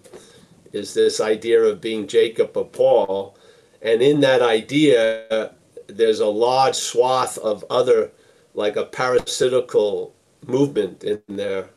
[0.73, 3.37] is this idea of being Jacob or Paul.
[3.81, 5.53] And in that idea,
[5.87, 8.11] there's a large swath of other,
[8.53, 10.13] like a parasitical
[10.45, 11.69] movement in there,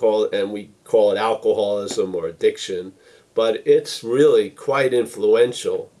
[0.00, 2.94] call and we call it alcoholism or addiction,
[3.34, 5.92] but it's really quite influential.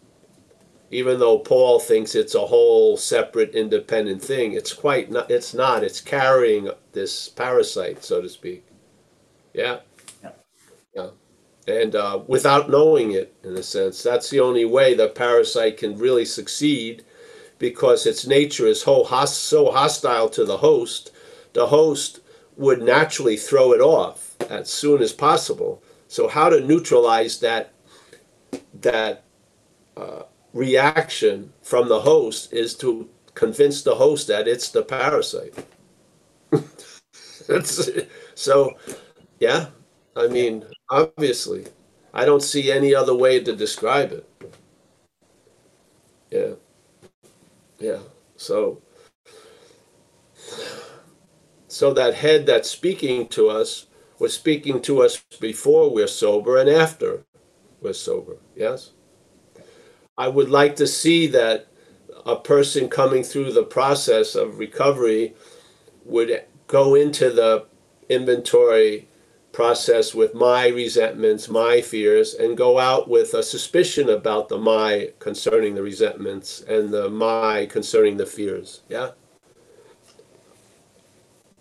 [0.90, 5.84] Even though Paul thinks it's a whole separate independent thing, it's quite not, it's not.
[5.84, 8.64] It's carrying this parasite, so to speak.
[9.54, 9.80] Yeah.
[10.24, 10.30] Yeah.
[10.96, 11.10] yeah.
[11.68, 15.98] And uh, without knowing it, in a sense, that's the only way the parasite can
[15.98, 17.04] really succeed
[17.58, 21.12] because its nature is so hostile to the host.
[21.52, 22.19] The host
[22.60, 25.82] would naturally throw it off as soon as possible.
[26.08, 27.72] So, how to neutralize that
[28.82, 29.24] that
[29.96, 35.54] uh, reaction from the host is to convince the host that it's the parasite.
[38.34, 38.74] so
[39.40, 39.68] yeah,
[40.14, 41.66] I mean, obviously,
[42.12, 44.28] I don't see any other way to describe it.
[46.30, 46.54] Yeah,
[47.78, 48.00] yeah.
[48.36, 48.82] So,
[51.70, 53.86] so that head that's speaking to us
[54.18, 57.24] was speaking to us before we're sober and after
[57.80, 58.38] we're sober.
[58.56, 58.90] Yes.
[60.18, 61.68] I would like to see that
[62.26, 65.34] a person coming through the process of recovery
[66.04, 67.66] would go into the
[68.08, 69.08] inventory
[69.52, 75.12] process with my resentments, my fears, and go out with a suspicion about the my
[75.20, 78.82] concerning the resentments and the my concerning the fears.
[78.88, 79.12] Yeah?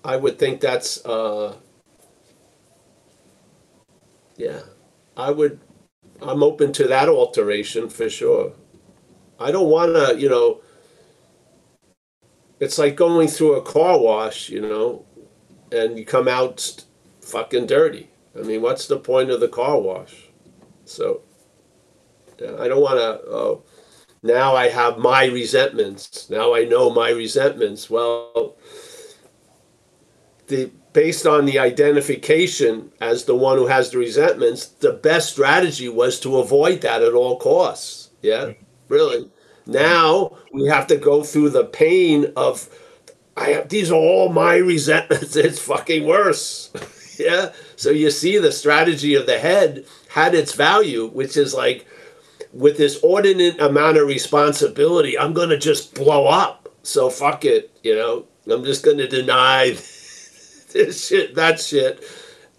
[0.04, 1.56] I would think that's, uh,
[4.38, 4.62] yeah,
[5.18, 5.60] I would,
[6.22, 8.54] I'm open to that alteration for sure.
[9.40, 10.62] I don't want to, you know,
[12.60, 15.06] it's like going through a car wash, you know,
[15.72, 16.84] and you come out
[17.22, 18.10] fucking dirty.
[18.38, 20.30] I mean, what's the point of the car wash?
[20.86, 21.22] So,
[22.40, 23.30] yeah, I don't want to.
[23.30, 23.64] Oh,
[24.24, 26.30] now I have my resentments.
[26.30, 27.90] Now I know my resentments.
[27.90, 28.58] Well,
[30.50, 35.88] the based on the identification as the one who has the resentments, the best strategy
[35.88, 38.10] was to avoid that at all costs.
[38.22, 38.54] Yeah,
[38.88, 39.30] really.
[39.66, 42.70] Now we have to go through the pain of
[43.38, 45.36] I have, these are all my resentments.
[45.38, 46.72] It's fucking worse.
[47.20, 47.54] yeah.
[47.76, 51.86] So you see the strategy of the head had its value, which is like
[52.52, 56.68] with this ordinate amount of responsibility, I'm gonna just blow up.
[56.84, 58.26] So fuck it, you know.
[58.48, 59.78] I'm just gonna deny
[60.74, 62.04] this shit, that shit.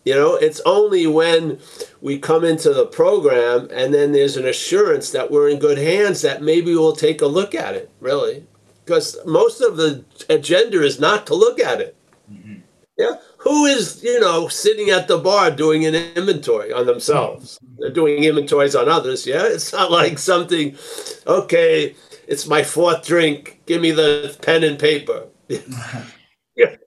[0.05, 1.61] You know, it's only when
[2.01, 6.23] we come into the program and then there's an assurance that we're in good hands
[6.23, 8.46] that maybe we'll take a look at it, really
[8.90, 11.96] because most of the agenda is not to look at it.
[12.31, 12.55] Mm-hmm.
[12.99, 17.61] Yeah, who is you know sitting at the bar doing an inventory on themselves?
[17.79, 19.29] They're doing inventories on others.
[19.29, 20.77] Yeah, it's not like something.
[21.25, 21.94] Okay,
[22.27, 23.61] it's my fourth drink.
[23.66, 25.29] Give me the pen and paper.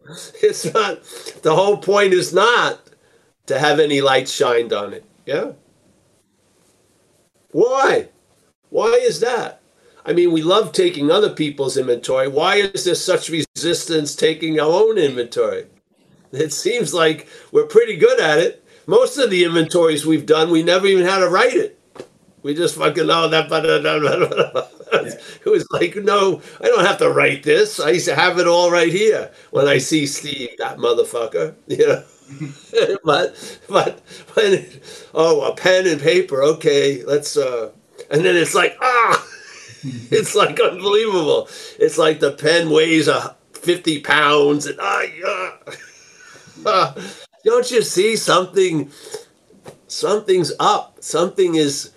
[0.42, 1.04] it's not.
[1.42, 2.82] The whole point is not
[3.48, 5.06] to have any light shined on it.
[5.26, 5.54] Yeah.
[7.52, 8.10] Why?
[8.70, 9.62] Why is that?
[10.06, 12.28] I mean, we love taking other people's inventory.
[12.28, 15.68] Why is there such resistance taking our own inventory?
[16.32, 18.66] It seems like we're pretty good at it.
[18.86, 21.80] Most of the inventories we've done, we never even had to write it.
[22.42, 23.48] We just fucking know that.
[23.48, 24.68] Blah, blah, blah,
[25.46, 27.80] it was like, no, I don't have to write this.
[27.80, 31.56] I used to have it all right here when I see Steve, that motherfucker.
[31.68, 32.04] You know.
[33.04, 34.00] but but
[34.34, 34.66] when
[35.14, 37.70] oh a pen and paper okay let's uh
[38.10, 39.28] and then it's like ah
[39.84, 41.50] it's like unbelievable.
[41.80, 45.58] It's like the pen weighs a 50 pounds and ah,
[46.66, 46.94] uh,
[47.44, 48.90] don't you see something
[49.88, 51.92] something's up something is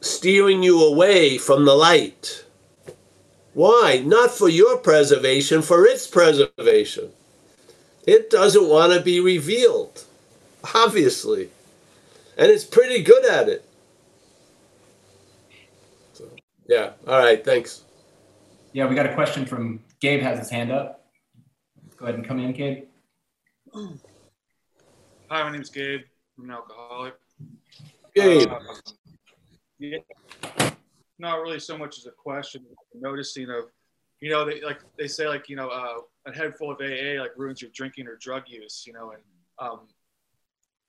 [0.00, 2.44] steering you away from the light
[3.54, 7.10] why not for your preservation for its preservation
[8.06, 10.04] it doesn't want to be revealed
[10.74, 11.50] obviously
[12.36, 13.66] and it's pretty good at it
[16.68, 16.92] yeah.
[17.06, 17.44] All right.
[17.44, 17.82] Thanks.
[18.72, 20.20] Yeah, we got a question from Gabe.
[20.20, 21.06] Has his hand up.
[21.96, 22.84] Go ahead and come in, Gabe.
[23.74, 26.02] Hi, my name is Gabe.
[26.38, 27.14] I'm an alcoholic.
[28.14, 28.48] Gabe.
[28.48, 28.58] Uh,
[29.78, 29.98] yeah,
[31.18, 32.64] not really so much as a question.
[32.94, 33.64] Noticing of,
[34.20, 37.20] you know, they like they say like you know uh, a head full of AA
[37.20, 38.84] like ruins your drinking or drug use.
[38.86, 39.22] You know, and
[39.58, 39.80] um,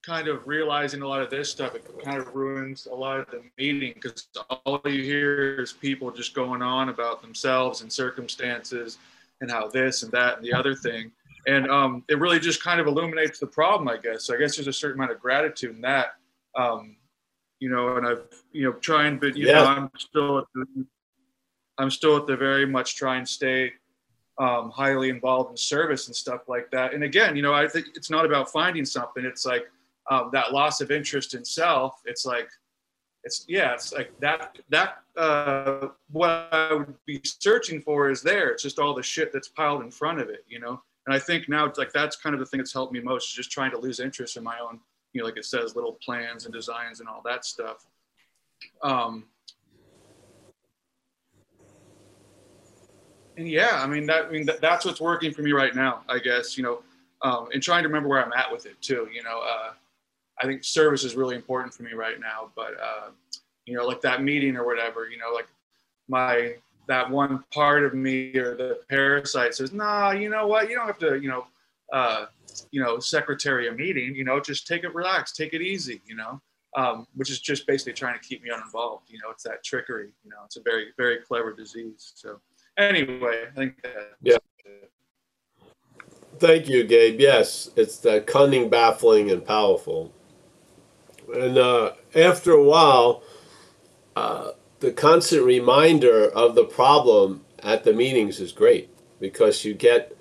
[0.04, 3.26] kind of realizing a lot of this stuff, it kind of ruins a lot of
[3.30, 4.28] the meeting because
[4.64, 8.98] all you hear is people just going on about themselves and circumstances
[9.40, 11.10] and how this and that and the other thing.
[11.46, 14.24] and um, it really just kind of illuminates the problem, I guess.
[14.24, 16.14] So I guess there's a certain amount of gratitude in that,
[16.56, 16.96] um,
[17.60, 17.96] you know.
[17.96, 19.62] And I've you know trying, but you Yeah.
[19.62, 20.86] know I'm still at the,
[21.78, 23.72] I'm still at the very much try and stay
[24.38, 26.94] um, highly involved in service and stuff like that.
[26.94, 29.24] And again, you know, I think it's not about finding something.
[29.24, 29.66] It's like
[30.10, 32.00] um, that loss of interest in self.
[32.04, 32.48] It's like
[33.24, 38.50] it's yeah, it's like that that uh, what I would be searching for is there.
[38.50, 40.80] It's just all the shit that's piled in front of it, you know.
[41.06, 43.34] And I think now, like that's kind of the thing that's helped me most is
[43.34, 44.78] just trying to lose interest in my own,
[45.12, 47.86] you know, like it says, little plans and designs and all that stuff.
[48.82, 49.24] Um,
[53.36, 54.26] and yeah, I mean that.
[54.26, 56.02] I mean that, that's what's working for me right now.
[56.08, 56.82] I guess you know,
[57.22, 59.08] um, and trying to remember where I'm at with it too.
[59.12, 59.72] You know, uh,
[60.40, 62.50] I think service is really important for me right now.
[62.56, 63.10] But uh,
[63.64, 65.08] you know, like that meeting or whatever.
[65.08, 65.46] You know, like
[66.08, 66.54] my
[66.88, 70.68] that one part of me or the parasite says, nah, you know what?
[70.68, 71.46] You don't have to, you know,
[71.92, 72.26] uh,
[72.70, 74.14] you know, secretary a meeting.
[74.14, 76.02] You know, just take it relax, take it easy.
[76.06, 76.40] You know.
[76.76, 79.08] Um, which is just basically trying to keep me uninvolved.
[79.08, 80.10] You know, it's that trickery.
[80.22, 82.12] You know, it's a very, very clever disease.
[82.14, 82.40] So,
[82.76, 84.12] anyway, I think that.
[84.22, 84.36] Yeah.
[86.38, 87.18] Thank you, Gabe.
[87.18, 90.12] Yes, it's that cunning, baffling, and powerful.
[91.34, 93.22] And uh, after a while,
[94.14, 100.16] uh, the constant reminder of the problem at the meetings is great because you get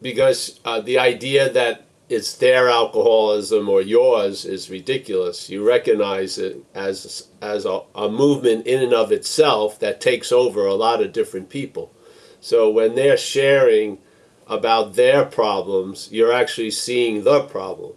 [0.00, 5.50] because uh, the idea that it's their alcoholism or yours is ridiculous.
[5.50, 10.66] You recognize it as as a, a movement in and of itself that takes over
[10.66, 11.92] a lot of different people.
[12.40, 13.98] So when they're sharing
[14.46, 17.92] about their problems, you're actually seeing the problem.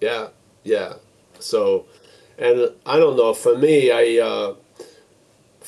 [0.00, 0.28] Yeah,
[0.62, 0.94] yeah.
[1.40, 1.86] So,
[2.38, 3.34] and I don't know.
[3.34, 4.54] For me, I uh,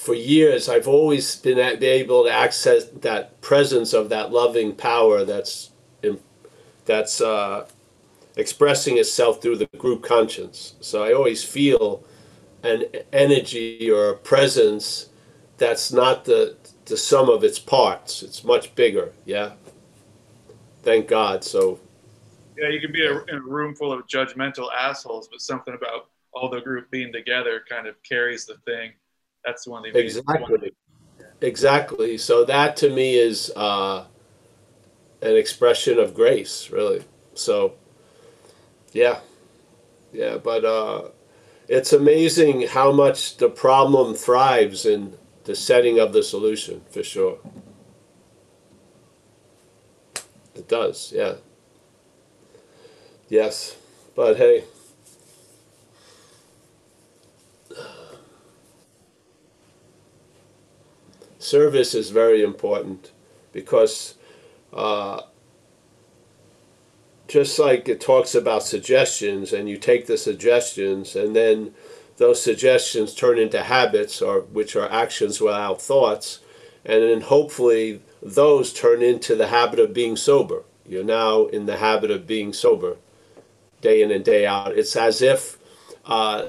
[0.01, 5.73] for years I've always been able to access that presence of that loving power that's
[6.87, 7.67] that's uh,
[8.35, 10.75] expressing itself through the group conscience.
[10.81, 12.03] So I always feel
[12.63, 15.11] an energy or a presence
[15.59, 18.23] that's not the the sum of its parts.
[18.23, 19.13] It's much bigger.
[19.27, 19.53] Yeah.
[20.83, 21.45] Thank God.
[21.45, 21.79] So
[22.57, 26.09] Yeah, you can be a, in a room full of judgmental assholes, but something about
[26.33, 28.93] all the group being together kind of carries the thing.
[29.45, 30.73] That's one the amazing exactly,
[31.41, 32.19] exactly.
[32.19, 34.07] So that to me is uh,
[35.23, 37.05] an expression of grace, really.
[37.35, 37.75] So,
[38.93, 39.21] yeah,
[40.13, 40.39] yeah.
[40.39, 41.09] But uh,
[41.69, 45.15] it's amazing how much the problem thrives in
[45.45, 47.39] the setting of the solution, for sure.
[50.55, 51.35] It does, yeah.
[53.29, 53.77] Yes,
[54.15, 54.65] but hey.
[61.41, 63.11] Service is very important
[63.53, 64.15] because
[64.73, 65.23] uh,
[67.27, 71.75] just like it talks about suggestions and you take the suggestions and then
[72.19, 76.41] those suggestions turn into habits or which are actions without thoughts
[76.85, 80.63] and then hopefully those turn into the habit of being sober.
[80.87, 82.97] You're now in the habit of being sober
[83.81, 84.77] day in and day out.
[84.77, 85.57] It's as if
[86.05, 86.49] uh,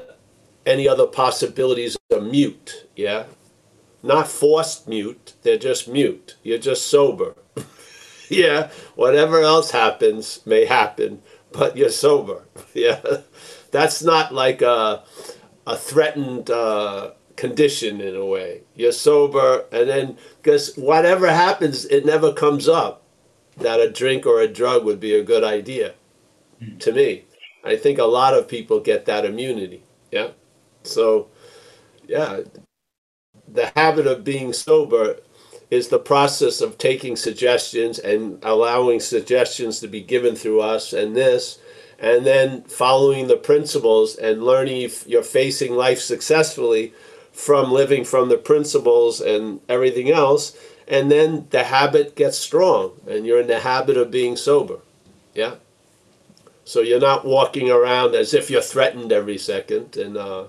[0.65, 3.25] any other possibilities are mute yeah
[4.03, 6.35] not forced mute they're just mute.
[6.43, 7.35] You're just sober.
[8.29, 11.21] Yeah whatever else happens may happen
[11.51, 12.45] but you're sober.
[12.73, 13.01] Yeah.
[13.71, 15.03] That's not like a,
[15.67, 18.61] a threatened uh, condition in a way.
[18.75, 23.03] You're sober and then because whatever happens it never comes up.
[23.57, 25.93] That a drink or a drug would be a good idea
[26.79, 27.25] to me.
[27.63, 29.83] I think a lot of people get that immunity.
[30.11, 30.29] Yeah.
[30.83, 31.27] So
[32.07, 32.41] yeah
[33.53, 35.17] the habit of being sober
[35.69, 41.15] is the process of taking suggestions and allowing suggestions to be given through us and
[41.15, 41.59] this
[41.97, 46.93] and then following the principles and learning if you're facing life successfully
[47.31, 53.25] from living from the principles and everything else and then the habit gets strong and
[53.25, 54.79] you're in the habit of being sober.
[55.33, 55.55] Yeah?
[56.65, 60.45] So you're not walking around as if you're threatened every second and uh,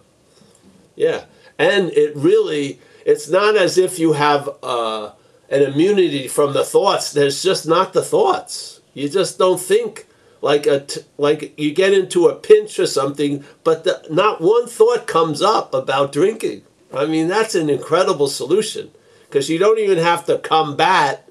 [0.96, 1.26] yeah.
[1.58, 5.12] And it really it's not as if you have uh,
[5.48, 7.12] an immunity from the thoughts.
[7.12, 8.80] There's just not the thoughts.
[8.94, 10.06] You just don't think
[10.42, 14.66] like a t- like you get into a pinch or something but the, not one
[14.66, 16.62] thought comes up about drinking.
[16.92, 18.90] I mean that's an incredible solution
[19.28, 21.28] because you don't even have to combat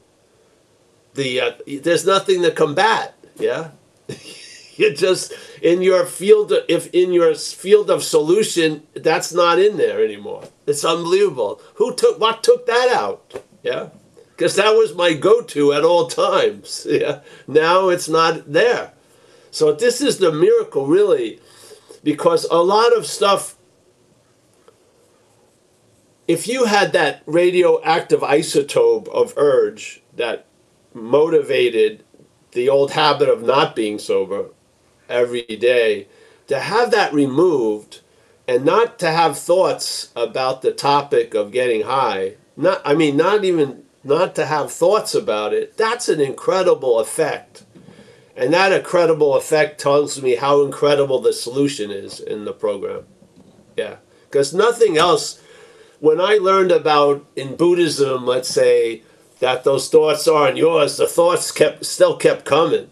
[1.13, 3.71] the uh, there's nothing to combat yeah?
[4.77, 10.03] You just in your field if in your field of solution that's not in there
[10.03, 13.89] anymore it's unbelievable who took what took that out yeah
[14.41, 16.87] because that was my go-to at all times.
[16.89, 17.19] Yeah.
[17.47, 18.91] Now it's not there.
[19.51, 21.39] So this is the miracle, really,
[22.03, 23.55] because a lot of stuff.
[26.27, 30.47] If you had that radioactive isotope of urge that
[30.91, 32.03] motivated
[32.53, 34.49] the old habit of not being sober
[35.07, 36.07] every day,
[36.47, 38.00] to have that removed
[38.51, 43.45] and not to have thoughts about the topic of getting high, not I mean not
[43.45, 47.63] even not to have thoughts about it, that's an incredible effect.
[48.35, 53.05] And that incredible effect tells me how incredible the solution is in the program.
[53.77, 53.97] Yeah.
[54.29, 55.41] Because nothing else,
[55.99, 59.03] when I learned about in Buddhism, let's say,
[59.39, 62.89] that those thoughts aren't yours, the thoughts kept still kept coming.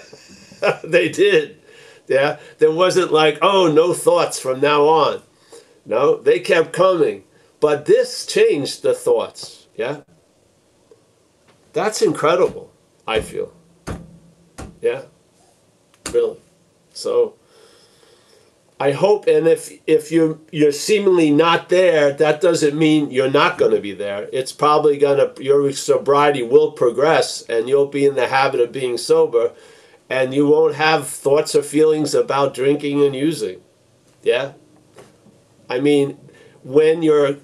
[0.84, 1.60] they did.
[2.06, 2.38] Yeah.
[2.58, 5.22] There wasn't like, oh, no thoughts from now on.
[5.86, 7.24] No, they kept coming.
[7.60, 9.68] But this changed the thoughts.
[9.76, 10.00] Yeah.
[11.72, 12.70] That's incredible,
[13.06, 13.52] I feel.
[14.80, 15.02] Yeah.
[16.12, 16.38] Really.
[16.92, 17.34] So
[18.78, 23.56] I hope and if if you're you're seemingly not there, that doesn't mean you're not
[23.56, 24.28] gonna be there.
[24.32, 28.98] It's probably gonna your sobriety will progress and you'll be in the habit of being
[28.98, 29.52] sober
[30.08, 33.60] and you won't have thoughts or feelings about drinking and using.
[34.22, 34.52] Yeah?
[35.68, 36.18] I mean,
[36.62, 37.36] when you're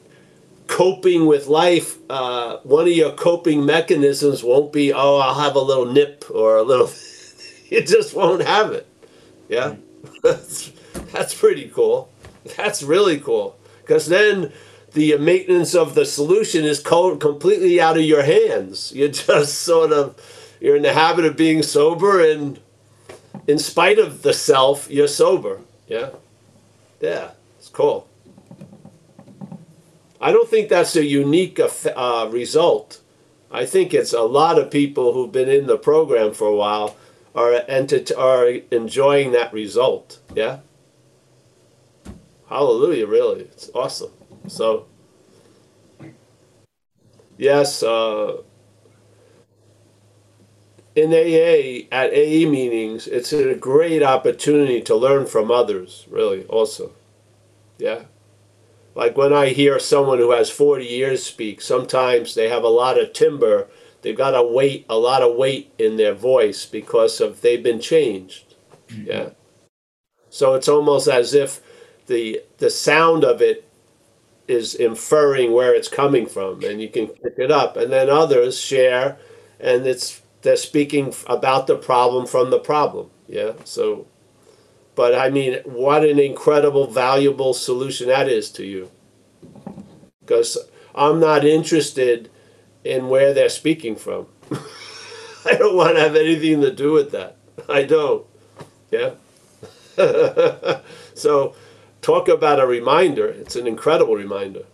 [0.67, 5.61] coping with life, uh, one of your coping mechanisms won't be, oh, I'll have a
[5.61, 6.91] little nip or a little.
[7.69, 8.87] you just won't have it.
[9.49, 9.77] Yeah,
[10.23, 10.73] that's,
[11.13, 12.11] that's pretty cool.
[12.57, 14.53] That's really cool because then
[14.93, 18.93] the maintenance of the solution is co- completely out of your hands.
[18.93, 20.15] You just sort of
[20.61, 22.61] you're in the habit of being sober, and
[23.47, 25.61] in spite of the self, you're sober.
[25.89, 26.11] Yeah,
[27.01, 28.07] yeah, it's cool.
[30.21, 33.01] I don't think that's a unique uh, result.
[33.51, 36.97] I think it's a lot of people who've been in the program for a while
[37.35, 40.21] are ent- are enjoying that result.
[40.35, 40.59] Yeah.
[42.49, 43.07] Hallelujah!
[43.07, 44.11] Really, it's awesome.
[44.49, 44.87] So,
[47.39, 48.39] yes, uh,
[51.01, 56.07] in AA at AA meetings, it's a great opportunity to learn from others.
[56.11, 56.93] Really, also,
[57.79, 58.03] yeah.
[58.95, 62.99] Like when I hear someone who has 40 years speak, sometimes they have a lot
[62.99, 63.69] of timbre.
[64.03, 67.81] They've got a weight, a lot of weight in their voice because of they've been
[67.81, 68.57] changed.
[68.89, 69.07] Mm-hmm.
[69.07, 69.31] Yeah.
[70.29, 71.61] So it's almost as if
[72.07, 73.67] the the sound of it
[74.49, 77.77] is inferring where it's coming from, and you can pick it up.
[77.77, 79.19] And then others share,
[79.61, 83.11] and it's they're speaking about the problem from the problem.
[83.29, 83.53] Yeah.
[83.65, 84.07] So
[84.95, 88.91] but I mean, what an incredible, valuable solution that is to you.
[90.21, 90.59] Because
[90.95, 92.31] I'm not interested
[92.85, 94.27] in where they're speaking from.
[95.47, 97.39] I don't want to have anything to do with that.
[97.67, 98.27] I don't.
[98.91, 99.13] Yeah.
[101.15, 101.55] so,
[102.03, 103.27] talk about a reminder.
[103.27, 104.65] It's an incredible reminder.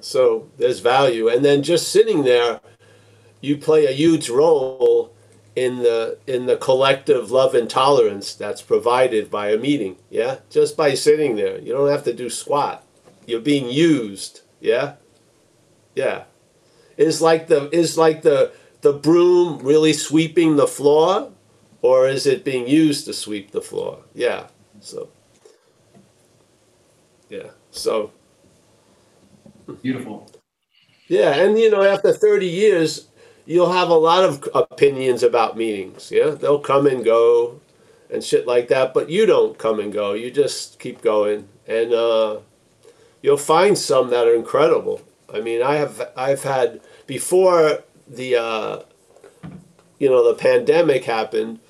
[0.00, 1.28] So, there's value.
[1.28, 2.60] And then just sitting there,
[3.40, 5.12] you play a huge role
[5.56, 10.36] in the in the collective love and tolerance that's provided by a meeting yeah?
[10.50, 11.58] Just by sitting there.
[11.58, 12.84] You don't have to do squat.
[13.26, 14.94] You're being used yeah?
[15.94, 16.24] Yeah.
[16.98, 21.32] Is like the is like the the broom really sweeping the floor
[21.80, 24.04] or is it being used to sweep the floor?
[24.14, 24.48] Yeah
[24.80, 25.08] so.
[27.30, 28.12] Yeah so.
[29.82, 30.30] Beautiful.
[31.08, 33.08] Yeah and you know after 30 years
[33.46, 36.10] you'll have a lot of opinions about meetings.
[36.10, 37.60] Yeah, they'll come and go
[38.10, 40.12] and shit like that, but you don't come and go.
[40.12, 42.40] You just keep going, and uh,
[43.22, 45.00] you'll find some that are incredible.
[45.32, 48.80] I mean, I have I've had before the uh,
[49.98, 51.60] you know the pandemic happened.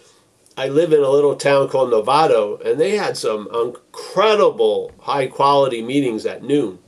[0.59, 5.83] I live in a little town called Novato, and they had some incredible high quality
[5.83, 6.79] meetings at noon.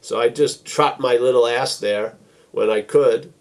[0.00, 2.16] So I just trot my little ass there
[2.50, 3.32] when I could,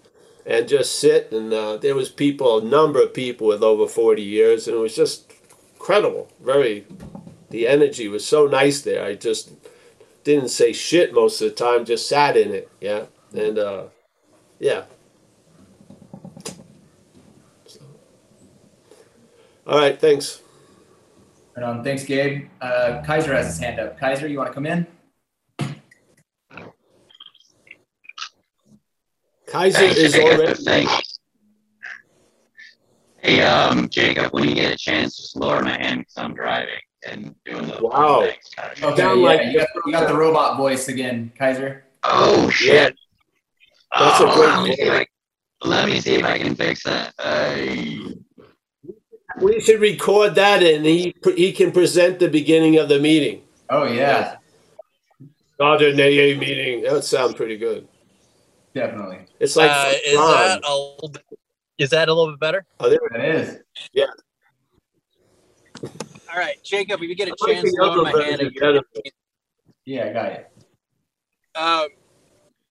[0.45, 1.31] and just sit.
[1.31, 4.79] And uh, there was people, a number of people with over 40 years, and it
[4.79, 5.31] was just
[5.75, 6.29] incredible.
[6.43, 6.85] Very,
[7.49, 9.05] the energy was so nice there.
[9.05, 9.51] I just
[10.23, 12.69] didn't say shit most of the time, just sat in it.
[12.79, 13.05] Yeah.
[13.33, 13.83] And uh,
[14.59, 14.83] yeah.
[19.65, 19.99] All right.
[19.99, 20.41] Thanks.
[21.55, 22.49] Um, thanks, Gabe.
[22.61, 23.99] Uh, Kaiser has his hand up.
[23.99, 24.87] Kaiser, you want to come in?
[29.53, 30.39] Kaiser Thanks, is Jacob.
[30.39, 30.63] already.
[30.63, 31.19] Thanks.
[33.21, 36.79] Hey, um, Jacob, when you get a chance, just lower my hand because I'm driving
[37.07, 37.77] and doing the.
[37.79, 38.21] Wow.
[38.81, 41.83] Okay, yeah, like you, got, you got the robot voice again, Kaiser.
[42.03, 42.97] Oh shit.
[43.97, 44.91] That's a Oh, great let me, see if.
[44.91, 45.05] I,
[45.67, 47.13] let me see if I can fix that.
[47.19, 48.95] Uh,
[49.39, 53.43] We should record that and he, he can present the beginning of the meeting.
[53.69, 54.37] Oh yeah,
[55.59, 56.81] Garden AA meeting.
[56.81, 57.87] That would sound pretty good.
[58.73, 59.25] Definitely.
[59.39, 60.31] It's like uh, is fun.
[60.31, 61.23] that a little bit,
[61.77, 62.65] is that a little bit better?
[62.79, 63.59] Oh, there it is.
[63.93, 64.05] Yeah.
[65.83, 68.21] All right, Jacob, if you get a I like chance, lower my hand.
[68.21, 68.85] version at your- better.
[69.85, 70.51] Yeah, I got it.
[71.55, 71.87] Um,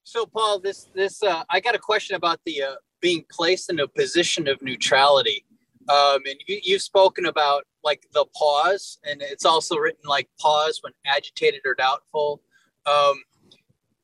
[0.04, 3.78] so Paul, this this uh, I got a question about the uh, being placed in
[3.80, 5.44] a position of neutrality.
[5.88, 10.80] Um, and you, you've spoken about like the pause, and it's also written like pause
[10.82, 12.40] when agitated or doubtful.
[12.86, 13.14] Um,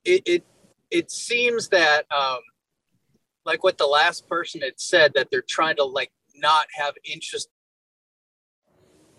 [0.04, 0.46] it, it
[0.90, 2.38] it seems that um,
[3.44, 7.48] like what the last person had said that they're trying to like not have interest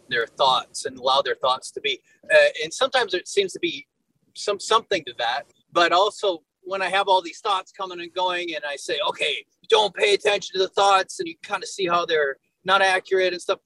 [0.09, 1.99] in their thoughts and allow their thoughts to be.
[2.32, 3.88] Uh, and sometimes it seems to be
[4.36, 5.43] some something to that.
[5.72, 9.45] But also when I have all these thoughts coming and going, and I say, okay,
[9.70, 13.34] don't pay attention to the thoughts, and you kind of see how they're not accurate
[13.34, 13.59] and stuff.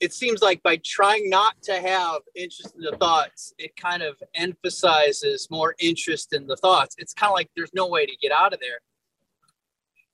[0.00, 4.16] It seems like by trying not to have interest in the thoughts, it kind of
[4.34, 6.96] emphasizes more interest in the thoughts.
[6.98, 8.80] It's kind of like there's no way to get out of there.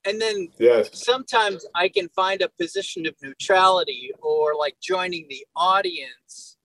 [0.04, 0.90] And then Yes.
[0.92, 6.56] sometimes I can find a position of neutrality or like joining the audience.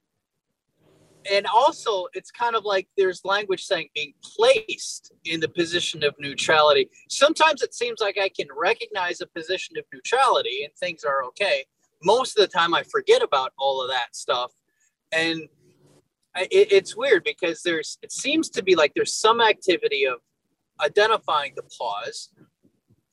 [1.31, 6.15] And also, it's kind of like there's language saying being placed in the position of
[6.19, 6.89] neutrality.
[7.09, 11.65] Sometimes it seems like I can recognize a position of neutrality and things are okay.
[12.03, 14.51] Most of the time, I forget about all of that stuff.
[15.11, 15.47] And
[16.35, 20.19] I- it, it's weird because there's, it seems to be like there's some activity of
[20.81, 22.29] identifying the pause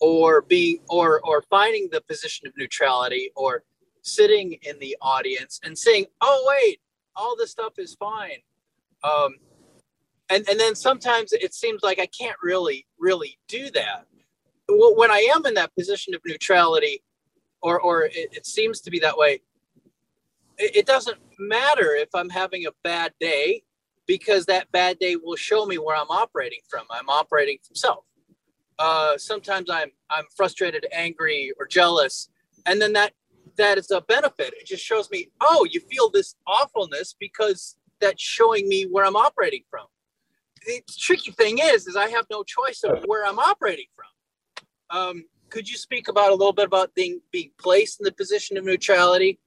[0.00, 3.62] or being or or finding the position of neutrality or
[4.02, 6.80] sitting in the audience and saying oh wait
[7.16, 8.38] all this stuff is fine
[9.04, 9.34] um
[10.30, 14.06] and and then sometimes it seems like i can't really really do that
[14.68, 17.02] when i am in that position of neutrality
[17.62, 19.40] or or it, it seems to be that way
[20.58, 23.62] it, it doesn't matter if i'm having a bad day
[24.06, 28.04] because that bad day will show me where i'm operating from i'm operating from self
[28.78, 32.28] uh, sometimes I'm I'm frustrated, angry, or jealous,
[32.66, 33.12] and then that
[33.56, 34.54] that is a benefit.
[34.54, 39.16] It just shows me, oh, you feel this awfulness because that's showing me where I'm
[39.16, 39.86] operating from.
[40.64, 44.96] The tricky thing is, is I have no choice of where I'm operating from.
[44.96, 48.56] Um, could you speak about a little bit about being being placed in the position
[48.56, 49.38] of neutrality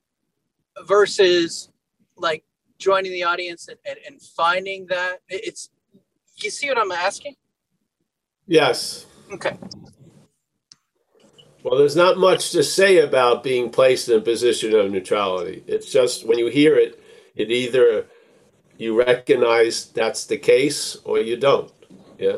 [0.85, 1.69] versus
[2.17, 2.43] like
[2.77, 5.69] joining the audience and, and, and finding that it's
[6.37, 7.35] you see what I'm asking?
[8.47, 9.05] Yes.
[9.31, 9.57] Okay.
[11.63, 15.63] Well, there's not much to say about being placed in a position of neutrality.
[15.67, 16.99] It's just when you hear it,
[17.35, 18.07] it either
[18.77, 21.71] you recognize that's the case or you don't.
[22.17, 22.37] Yeah.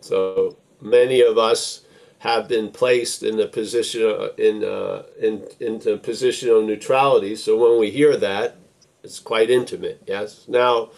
[0.00, 1.83] So many of us
[2.24, 7.36] have been placed in the position uh, in uh, in into position of neutrality.
[7.36, 8.56] So when we hear that,
[9.02, 10.02] it's quite intimate.
[10.06, 10.46] Yes.
[10.48, 10.90] Now,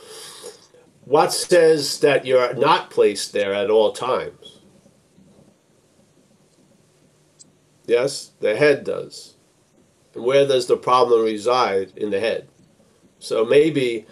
[1.04, 4.60] what says that you're not placed there at all times?
[7.86, 9.34] Yes, the head does.
[10.14, 11.92] And where does the problem reside?
[11.96, 12.48] In the head.
[13.18, 14.06] So maybe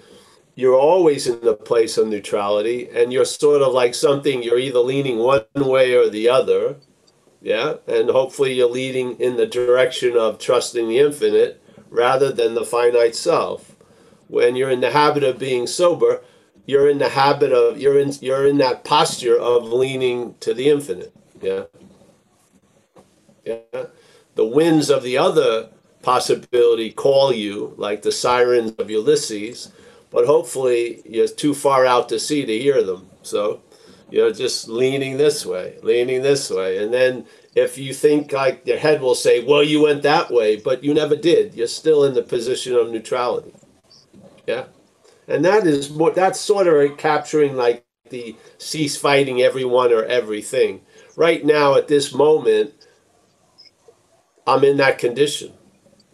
[0.56, 4.80] you're always in the place of neutrality and you're sort of like something you're either
[4.80, 6.76] leaning one way or the other.
[7.44, 7.74] Yeah.
[7.86, 13.14] And hopefully you're leading in the direction of trusting the infinite rather than the finite
[13.14, 13.76] self.
[14.28, 16.22] When you're in the habit of being sober,
[16.64, 20.70] you're in the habit of you're in you're in that posture of leaning to the
[20.70, 21.12] infinite.
[21.42, 21.64] Yeah.
[23.44, 23.84] Yeah.
[24.36, 25.68] The winds of the other
[26.00, 29.70] possibility call you, like the sirens of Ulysses,
[30.10, 33.10] but hopefully you're too far out to sea to hear them.
[33.22, 33.60] So
[34.14, 36.78] you're just leaning this way, leaning this way.
[36.78, 40.54] And then if you think like your head will say, well, you went that way,
[40.54, 43.52] but you never did, you're still in the position of neutrality.
[44.46, 44.66] Yeah.
[45.26, 50.82] And that is more, that's sort of capturing like the cease fighting everyone or everything.
[51.16, 52.72] Right now, at this moment,
[54.46, 55.54] I'm in that condition.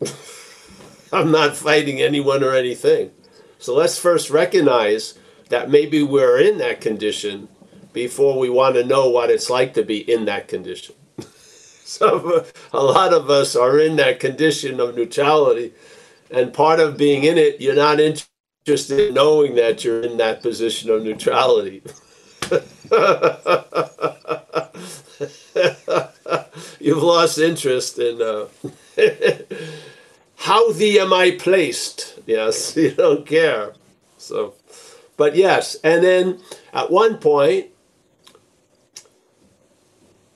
[1.13, 3.11] I'm not fighting anyone or anything.
[3.59, 5.19] So let's first recognize
[5.51, 7.49] that maybe we're in that condition
[7.93, 10.95] before we want to know what it's like to be in that condition.
[11.85, 15.73] so a lot of us are in that condition of neutrality,
[16.31, 20.43] and part of being in it, you're not interested in knowing that you're in that
[20.43, 21.83] position of neutrality.
[26.81, 28.47] You've lost interest in uh,
[30.37, 32.19] how thee am I placed?
[32.27, 33.75] Yes, you don't care.
[34.19, 34.55] So,
[35.17, 36.41] but yes, and then
[36.73, 37.67] at one point,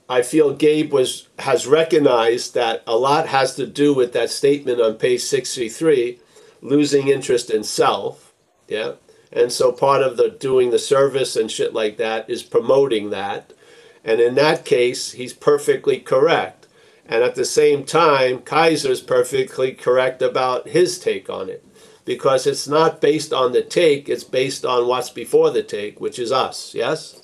[0.09, 4.81] I feel Gabe was has recognized that a lot has to do with that statement
[4.81, 6.19] on page 63,
[6.61, 8.33] losing interest in self.
[8.69, 8.93] Yeah.
[9.33, 13.53] And so part of the doing the service and shit like that is promoting that.
[14.05, 16.69] And in that case, he's perfectly correct.
[17.07, 21.65] And at the same time, Kaiser's perfectly correct about his take on it.
[22.05, 26.19] Because it's not based on the take, it's based on what's before the take, which
[26.19, 27.24] is us, yes?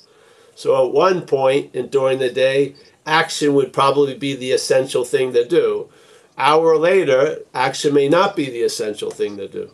[0.61, 1.25] So at one
[1.73, 5.89] and during the day, action would probably be the essential thing to do.
[6.37, 9.71] Hour later, action may not be the essential thing to do.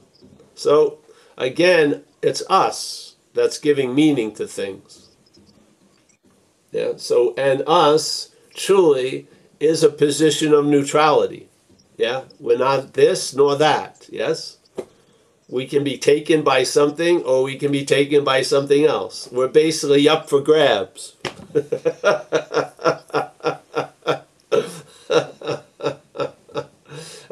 [0.56, 1.00] So
[1.38, 5.10] again, it's us that's giving meaning to things.
[6.72, 6.94] Yeah.
[6.96, 9.28] So and us truly
[9.60, 11.50] is a position of neutrality.
[11.98, 12.24] Yeah.
[12.40, 14.08] We're not this nor that.
[14.10, 14.57] Yes.
[15.50, 19.30] We can be taken by something or we can be taken by something else.
[19.32, 21.16] We're basically up for grabs.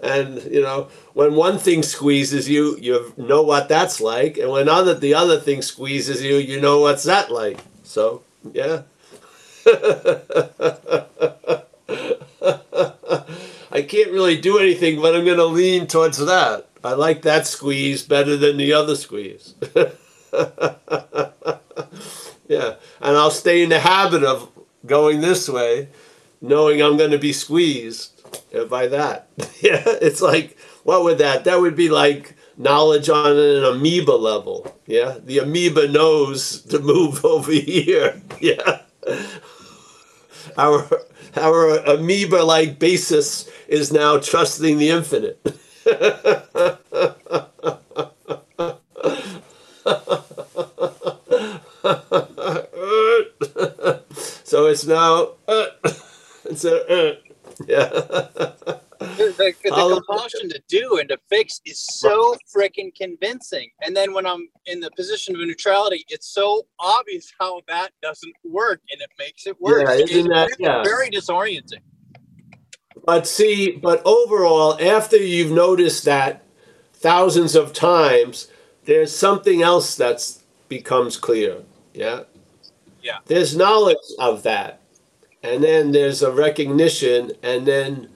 [0.05, 4.70] and you know when one thing squeezes you you know what that's like and when
[4.70, 8.22] other the other thing squeezes you you know what's that like so
[8.53, 8.84] yeah
[13.72, 17.47] I can't really do anything but I'm going to lean towards that I like that
[17.47, 19.55] squeeze better than the other squeeze
[22.47, 24.49] yeah and I'll stay in the habit of
[24.86, 25.89] going this way
[26.41, 28.15] knowing I'm going to be squeezed
[28.69, 29.27] by that.
[29.61, 31.43] yeah, it's like what would that?
[31.45, 34.75] That would be like knowledge on an amoeba level.
[34.86, 38.21] Yeah, the amoeba knows to move over here.
[38.39, 38.81] Yeah,
[40.57, 40.88] our
[41.36, 45.39] our amoeba like basis is now trusting the infinite.
[54.43, 55.67] so it's now uh,
[56.45, 57.15] it's a uh,
[57.67, 57.88] yeah.
[57.89, 63.69] the, the, the compulsion to do and to fix is so freaking convincing.
[63.81, 68.33] And then when I'm in the position of neutrality, it's so obvious how that doesn't
[68.43, 69.88] work and it makes it worse.
[69.88, 70.83] Yeah, isn't that it's yeah.
[70.83, 71.81] very disorienting.
[73.06, 76.43] But see, but overall, after you've noticed that
[76.93, 78.47] thousands of times,
[78.86, 81.58] there's something else that's becomes clear.
[81.93, 82.24] Yeah.
[83.01, 83.20] Yeah.
[83.26, 84.82] There's knowledge of that
[85.45, 88.10] and then there's a recognition, and then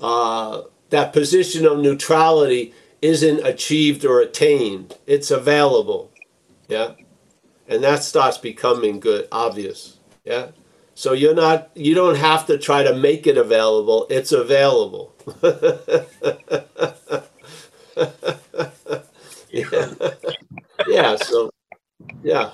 [0.00, 4.96] uh, that position of neutrality isn't achieved or attained.
[5.06, 6.10] It's available,
[6.68, 6.92] yeah,
[7.66, 10.48] and that starts becoming good, obvious, yeah.
[10.96, 14.06] So you're not, you don't have to try to make it available.
[14.08, 15.14] It's available.
[19.50, 19.92] yeah.
[20.88, 21.16] yeah.
[21.16, 21.50] So,
[22.22, 22.52] yeah.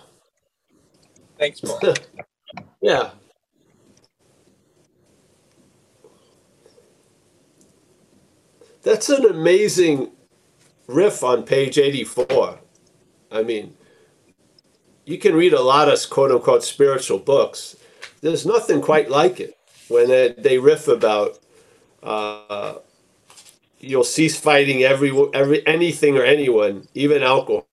[1.38, 1.95] Thanks, Paul.
[2.82, 3.11] yeah.
[8.82, 10.11] That's an amazing
[10.88, 12.59] riff on page 84.
[13.30, 13.76] I mean,
[15.07, 17.76] you can read a lot of quote unquote spiritual books.
[18.23, 19.59] There's nothing quite like it
[19.89, 21.39] when they, they riff about
[22.03, 22.77] uh,
[23.79, 27.66] you'll cease fighting every, every anything or anyone, even alcohol.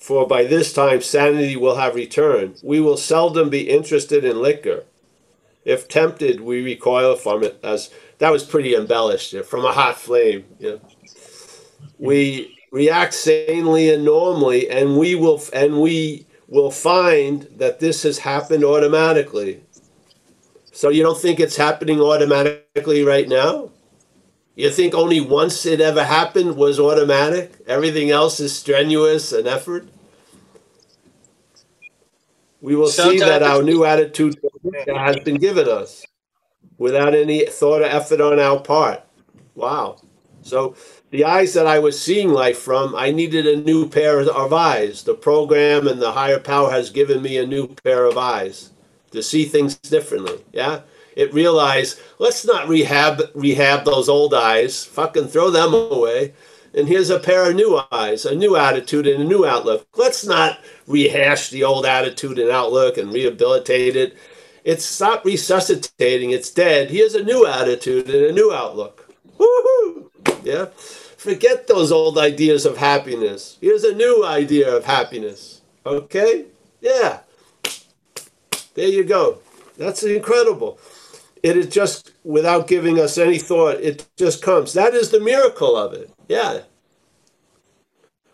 [0.00, 2.58] For by this time sanity will have returned.
[2.64, 4.84] We will seldom be interested in liquor.
[5.64, 10.44] If tempted, we recoil from it as that was pretty embellished from a hot flame.
[10.58, 10.76] Yeah.
[11.98, 18.18] We react sanely and normally, and we will and we will find that this has
[18.18, 19.62] happened automatically.
[20.70, 23.70] So you don't think it's happening automatically right now?
[24.54, 27.54] You think only once it ever happened was automatic?
[27.66, 29.88] Everything else is strenuous and effort?
[32.60, 34.36] We will see that our new attitude
[34.94, 36.04] has been given us
[36.76, 39.02] without any thought or effort on our part.
[39.54, 40.02] Wow.
[40.42, 40.76] So
[41.12, 45.04] the eyes that I was seeing life from, I needed a new pair of eyes.
[45.04, 48.70] The program and the higher power has given me a new pair of eyes
[49.12, 50.44] to see things differently.
[50.52, 50.80] Yeah.
[51.14, 54.84] It realized, let's not rehab rehab those old eyes.
[54.84, 56.32] Fucking throw them away.
[56.74, 59.86] And here's a pair of new eyes, a new attitude and a new outlook.
[59.94, 60.58] Let's not
[60.88, 64.16] rehash the old attitude and outlook and rehabilitate it
[64.64, 66.30] it's stopped resuscitating.
[66.30, 66.90] It's dead.
[66.90, 69.12] Here's a new attitude and a new outlook.
[69.38, 70.10] Woohoo!
[70.44, 70.66] Yeah.
[71.22, 73.56] Forget those old ideas of happiness.
[73.60, 75.60] Here's a new idea of happiness.
[75.86, 76.46] Okay?
[76.80, 77.20] Yeah.
[78.74, 79.38] There you go.
[79.78, 80.80] That's incredible.
[81.40, 84.72] It is just without giving us any thought, it just comes.
[84.72, 86.10] That is the miracle of it.
[86.26, 86.62] Yeah.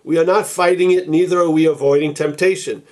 [0.02, 2.84] We are not fighting it, neither are we avoiding temptation.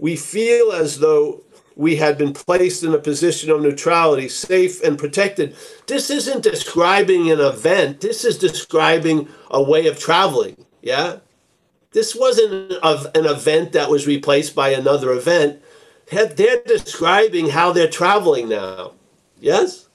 [0.00, 1.43] We feel as though
[1.76, 5.56] we had been placed in a position of neutrality, safe and protected.
[5.86, 8.00] This isn't describing an event.
[8.00, 10.64] This is describing a way of traveling.
[10.82, 11.18] Yeah.
[11.92, 15.62] This wasn't an event that was replaced by another event.
[16.10, 18.92] They're describing how they're traveling now.
[19.40, 19.88] Yes.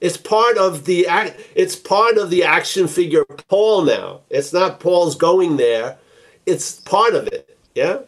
[0.00, 1.40] It's part of the act.
[1.54, 4.22] It's part of the action figure Paul now.
[4.30, 5.98] It's not Paul's going there.
[6.44, 7.56] It's part of it.
[7.74, 8.00] Yeah.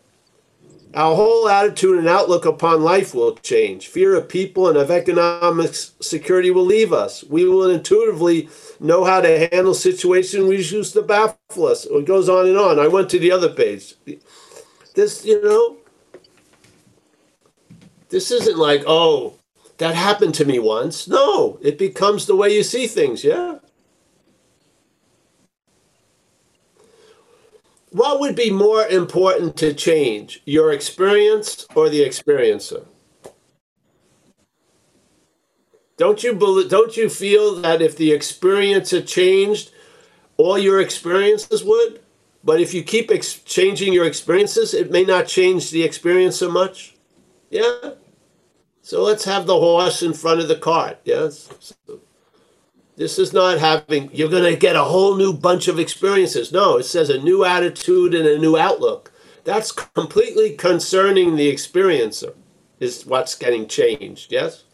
[0.95, 3.89] Our whole attitude and outlook upon life will change.
[3.89, 7.25] Fear of people and of economic security will leave us.
[7.25, 11.85] We will intuitively know how to handle situations we used to baffle us.
[11.85, 12.79] It goes on and on.
[12.79, 13.95] I went to the other page.
[14.95, 15.79] This, you know,
[18.11, 19.35] this isn't like, oh,
[19.79, 21.09] that happened to me once.
[21.09, 23.59] No, it becomes the way you see things, yeah?
[27.95, 32.85] What would be more important to change, your experience or the experiencer?
[35.97, 39.71] Don't you believe, don't you feel that if the experience had changed,
[40.37, 42.01] all your experiences would?
[42.43, 46.51] But if you keep ex- changing your experiences, it may not change the experience so
[46.51, 46.97] much.
[47.49, 47.93] Yeah.
[48.83, 50.99] So let's have the horse in front of the cart.
[51.05, 51.49] Yes.
[51.61, 52.01] So
[52.97, 56.53] this is not having, you're going to get a whole new bunch of experiences.
[56.53, 59.13] No, it says a new attitude and a new outlook.
[59.45, 62.35] That's completely concerning the experiencer,
[62.81, 64.33] is what's getting changed.
[64.33, 64.65] Yes?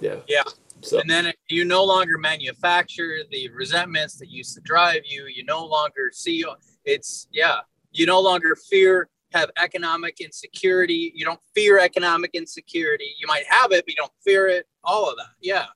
[0.00, 0.16] Yeah.
[0.28, 0.44] Yeah.
[0.82, 1.00] So.
[1.00, 5.26] And then you no longer manufacture the resentments that used to drive you.
[5.26, 6.44] You no longer see
[6.84, 7.60] it's, yeah,
[7.92, 11.12] you no longer fear have economic insecurity.
[11.14, 13.14] You don't fear economic insecurity.
[13.18, 14.66] You might have it, but you don't fear it.
[14.84, 15.30] All of that.
[15.40, 15.66] Yeah.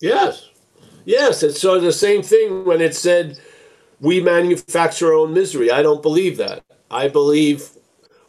[0.00, 0.50] Yes.
[1.04, 1.42] Yes.
[1.42, 3.38] It's so the same thing when it said
[4.00, 5.70] we manufacture our own misery.
[5.70, 6.62] I don't believe that.
[6.90, 7.70] I believe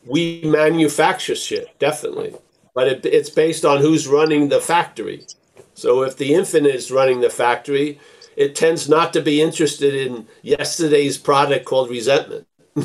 [0.05, 2.35] we manufacture shit, definitely.
[2.73, 5.25] But it, it's based on who's running the factory.
[5.73, 7.99] So if the infinite is running the factory,
[8.35, 12.47] it tends not to be interested in yesterday's product called resentment.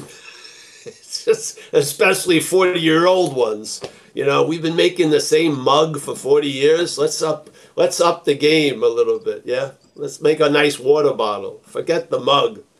[1.72, 3.80] especially 40 year old ones.
[4.14, 6.98] You know, we've been making the same mug for 40 years.
[6.98, 9.72] Let's up let's up the game a little bit, yeah?
[9.94, 11.60] Let's make a nice water bottle.
[11.64, 12.60] Forget the mug.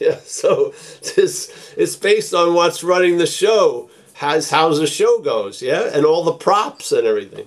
[0.00, 0.72] Yeah, so
[1.14, 6.04] this it's based on what's running the show, has how the show goes, yeah, and
[6.04, 7.46] all the props and everything.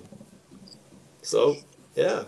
[1.20, 1.56] So,
[1.96, 2.24] yeah.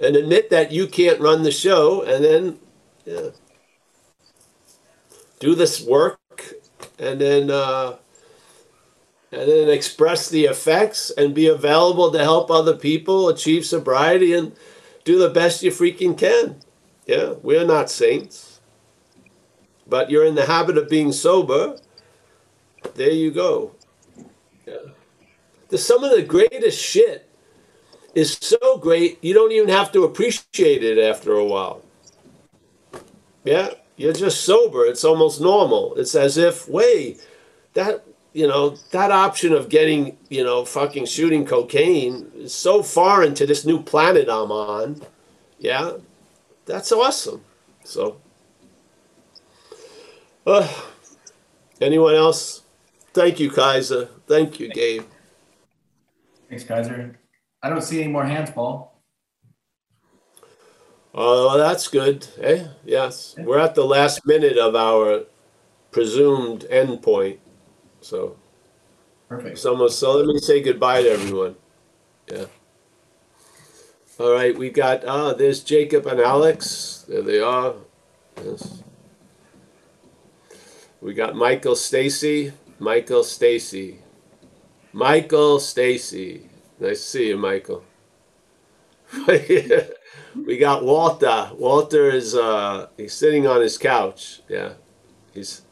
[0.00, 2.58] And admit that you can't run the show and then
[3.04, 3.28] yeah.
[5.40, 6.18] Do this work
[6.98, 7.96] and then uh,
[9.34, 14.54] and then express the effects and be available to help other people achieve sobriety and
[15.04, 16.56] do the best you freaking can.
[17.06, 18.60] Yeah, we're not saints,
[19.86, 21.78] but you're in the habit of being sober.
[22.94, 23.72] There you go.
[24.66, 24.76] Yeah.
[25.68, 27.28] The, some of the greatest shit
[28.14, 31.82] is so great you don't even have to appreciate it after a while.
[33.42, 34.86] Yeah, you're just sober.
[34.86, 35.94] It's almost normal.
[35.96, 37.26] It's as if, wait,
[37.74, 38.04] that
[38.34, 43.46] you know that option of getting you know fucking shooting cocaine is so foreign to
[43.46, 45.00] this new planet I'm on.
[45.58, 45.92] Yeah,
[46.66, 47.42] that's awesome.
[47.84, 48.20] So,
[50.46, 50.68] uh,
[51.80, 52.62] anyone else?
[53.14, 54.08] Thank you, Kaiser.
[54.26, 55.04] Thank you, Gabe.
[56.48, 57.18] Thanks, Kaiser.
[57.62, 59.00] I don't see any more hands, Paul.
[61.14, 62.26] Oh, that's good.
[62.40, 62.66] Eh?
[62.84, 63.36] Yes.
[63.38, 65.24] We're at the last minute of our
[65.92, 67.38] presumed endpoint.
[68.04, 68.36] So,
[69.30, 69.58] perfect.
[69.58, 71.56] So, so let me say goodbye to everyone.
[72.30, 72.44] Yeah.
[74.20, 74.54] All right.
[74.56, 77.06] We got, ah, there's Jacob and Alex.
[77.08, 77.72] There they are.
[78.44, 78.82] Yes.
[81.00, 82.52] We got Michael Stacy.
[82.78, 84.00] Michael Stacy.
[84.92, 86.50] Michael Stacy.
[86.78, 87.84] Nice to see you, Michael.
[89.26, 91.50] we got Walter.
[91.56, 94.42] Walter is uh, he's sitting on his couch.
[94.48, 94.74] Yeah,
[95.32, 95.62] he's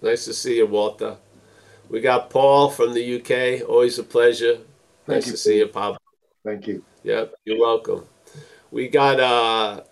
[0.00, 1.18] nice to see you, Walter.
[1.88, 3.68] We got Paul from the UK.
[3.68, 4.58] Always a pleasure.
[5.06, 5.98] Thank nice you, to see you, Pablo.
[6.44, 6.84] Thank you.
[7.04, 8.04] Yep, you're welcome.
[8.70, 9.82] We got uh,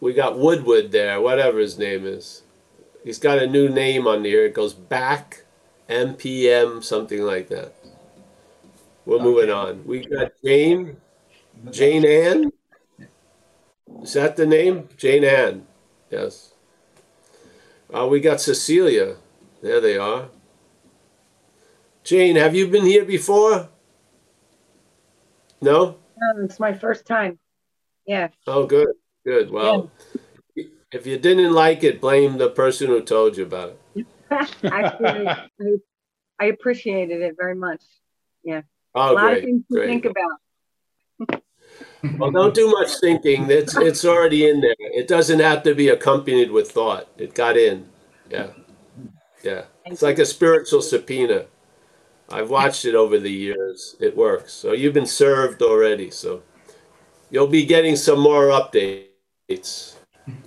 [0.00, 2.42] we got Woodward there, whatever his name is.
[3.02, 4.46] He's got a new name on here.
[4.46, 5.44] It goes back,
[5.88, 7.74] MPM, something like that.
[9.04, 9.24] We're okay.
[9.24, 9.84] moving on.
[9.84, 10.96] We got Jane,
[11.70, 12.52] Jane Ann.
[14.02, 14.88] Is that the name?
[14.96, 15.66] Jane Ann.
[16.10, 16.52] Yes.
[17.92, 19.16] Uh, we got Cecilia.
[19.62, 20.28] There they are.
[22.04, 23.70] Jane, have you been here before?
[25.62, 25.86] No?
[25.86, 27.38] Um, it's my first time.
[28.06, 28.28] Yeah.
[28.46, 28.88] Oh, good.
[29.24, 29.50] Good.
[29.50, 29.90] Well,
[30.54, 30.64] yeah.
[30.92, 34.06] if you didn't like it, blame the person who told you about it.
[34.30, 35.46] Actually, I,
[36.38, 37.82] I appreciated it very much.
[38.42, 38.62] Yeah.
[38.94, 39.86] Oh, lot of things to great.
[39.86, 41.40] think about.
[42.18, 43.50] Well, don't do much thinking.
[43.50, 44.74] It's it's already in there.
[44.78, 47.08] It doesn't have to be accompanied with thought.
[47.16, 47.88] It got in.
[48.30, 48.48] Yeah,
[49.42, 49.64] yeah.
[49.86, 51.46] It's like a spiritual subpoena.
[52.30, 53.96] I've watched it over the years.
[54.00, 54.52] It works.
[54.52, 56.10] So you've been served already.
[56.10, 56.42] So
[57.30, 59.96] you'll be getting some more updates.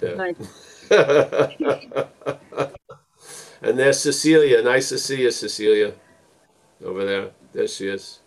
[0.02, 0.16] Yeah.
[0.16, 0.88] Nice.
[3.62, 4.62] and there's Cecilia.
[4.64, 5.94] Nice to see you, Cecilia.
[6.84, 7.32] Over there.
[7.54, 8.20] There she is.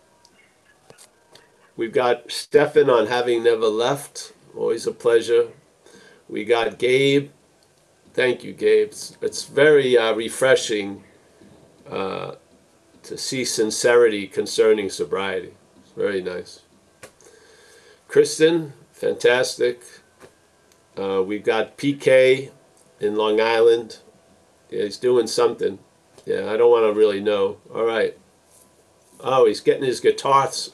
[1.77, 4.33] We've got Stefan on having never left.
[4.55, 5.47] Always a pleasure.
[6.29, 7.31] We got Gabe.
[8.13, 8.89] Thank you, Gabe.
[8.89, 11.03] It's, it's very uh, refreshing
[11.89, 12.35] uh,
[13.03, 15.53] to see sincerity concerning sobriety.
[15.81, 16.61] It's very nice.
[18.07, 19.81] Kristen, fantastic.
[20.97, 22.51] Uh, we've got PK
[22.99, 23.99] in Long Island.
[24.69, 25.79] Yeah, he's doing something.
[26.25, 27.57] Yeah, I don't want to really know.
[27.73, 28.17] All right.
[29.19, 30.71] Oh, he's getting his guitar th-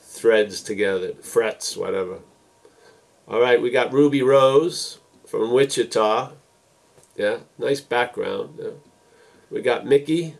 [0.00, 2.20] threads together, frets, whatever.
[3.28, 6.32] All right, we got Ruby Rose from Wichita.
[7.16, 8.58] Yeah, nice background.
[8.60, 8.70] Yeah.
[9.50, 10.36] We got Mickey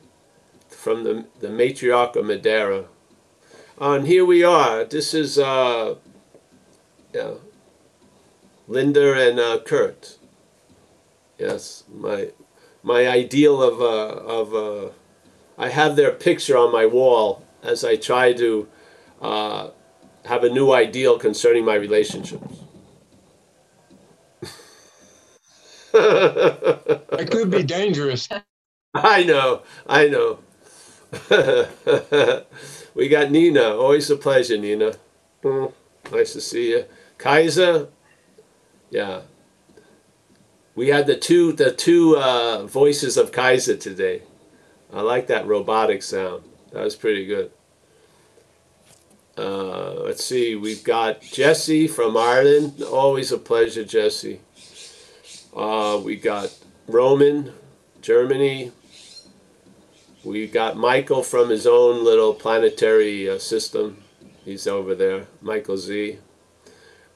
[0.76, 2.86] from the, the matriarch of Madeira.
[3.80, 4.84] And here we are.
[4.84, 5.96] This is uh,
[7.14, 7.34] yeah,
[8.68, 10.18] Linda and uh, Kurt.
[11.38, 12.30] Yes, my
[12.82, 14.90] my ideal of uh, of uh,
[15.58, 18.68] I have their picture on my wall as I try to
[19.22, 19.70] uh,
[20.26, 22.56] have a new ideal concerning my relationships.
[25.94, 28.28] it could be dangerous.
[28.94, 30.40] I know, I know.
[32.94, 33.76] we got Nina.
[33.76, 34.92] Always a pleasure, Nina.
[35.42, 35.72] Mm,
[36.12, 36.84] nice to see you.
[37.18, 37.88] Kaiser,
[38.90, 39.22] yeah.
[40.74, 44.22] We had the two the two uh, voices of Kaiser today.
[44.92, 46.44] I like that robotic sound.
[46.72, 47.50] That was pretty good.
[49.36, 50.54] Uh, let's see.
[50.54, 52.82] We've got Jesse from Ireland.
[52.82, 54.40] Always a pleasure, Jesse.
[55.54, 56.56] Uh, we got
[56.86, 57.52] Roman,
[58.00, 58.72] Germany.
[60.26, 64.02] We got Michael from his own little planetary uh, system.
[64.44, 66.18] He's over there, Michael Z.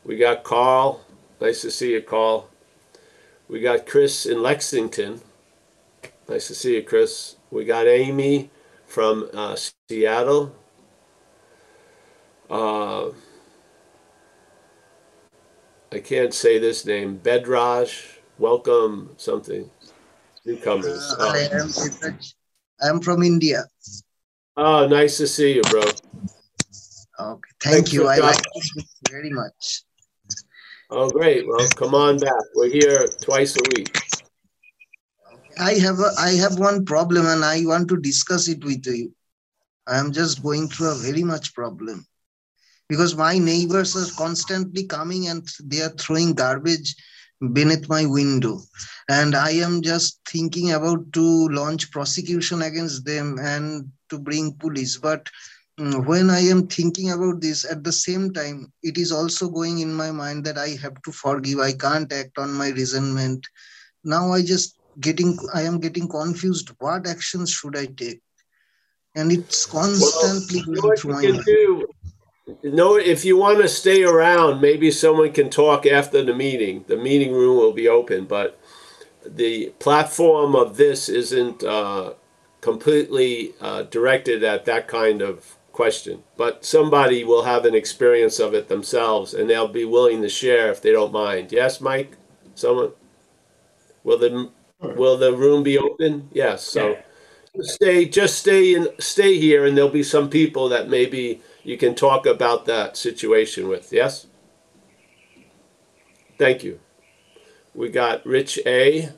[0.04, 1.04] We got Carl.
[1.40, 2.48] Nice to see you, Carl.
[3.48, 5.22] We got Chris in Lexington.
[6.28, 7.34] Nice to see you, Chris.
[7.50, 8.48] We got Amy
[8.86, 9.56] from uh,
[9.88, 10.54] Seattle.
[12.48, 13.08] Uh,
[15.90, 17.18] I can't say this name.
[17.18, 18.18] Bedraj.
[18.38, 19.68] Welcome, something.
[20.44, 21.16] Newcomers.
[21.18, 22.20] Uh, I am.
[22.82, 23.64] I am from India.
[24.56, 25.82] oh, nice to see you, bro.
[25.82, 28.08] Okay, Thanks thank you.
[28.08, 28.34] I coming.
[28.34, 29.82] like this very much.
[30.90, 31.46] Oh, great.
[31.46, 32.32] Well, come on back.
[32.54, 33.96] We're here twice a week.
[35.58, 39.12] I have a, I have one problem and I want to discuss it with you.
[39.86, 42.06] I am just going through a very much problem
[42.88, 46.94] because my neighbors are constantly coming and they are throwing garbage
[47.40, 48.60] beneath my window.
[49.08, 54.98] And i am just thinking about to launch prosecution against them and to bring police.
[54.98, 55.28] But
[55.78, 59.78] mm, when i am thinking about this at the same time it is also going
[59.78, 61.58] in my mind that i have to forgive.
[61.58, 63.46] I can't act on my resentment.
[64.04, 66.70] Now i just getting i am getting confused.
[66.78, 68.20] What actions should i take?
[69.16, 71.44] And it's constantly know going through my mind.
[71.44, 71.89] do?
[72.62, 76.84] No, if you want to stay around, maybe someone can talk after the meeting.
[76.88, 78.58] The meeting room will be open, but
[79.24, 82.14] the platform of this isn't uh,
[82.60, 86.22] completely uh, directed at that kind of question.
[86.36, 90.70] But somebody will have an experience of it themselves, and they'll be willing to share
[90.70, 91.52] if they don't mind.
[91.52, 92.16] Yes, Mike.
[92.54, 92.92] Someone.
[94.04, 94.50] Will the
[94.80, 96.28] Will the room be open?
[96.32, 96.62] Yes.
[96.64, 96.98] So
[97.60, 101.94] stay, just stay and stay here, and there'll be some people that maybe you can
[101.94, 103.92] talk about that situation with.
[103.92, 104.26] Yes.
[106.38, 106.80] Thank you.
[107.74, 109.10] We got Rich A.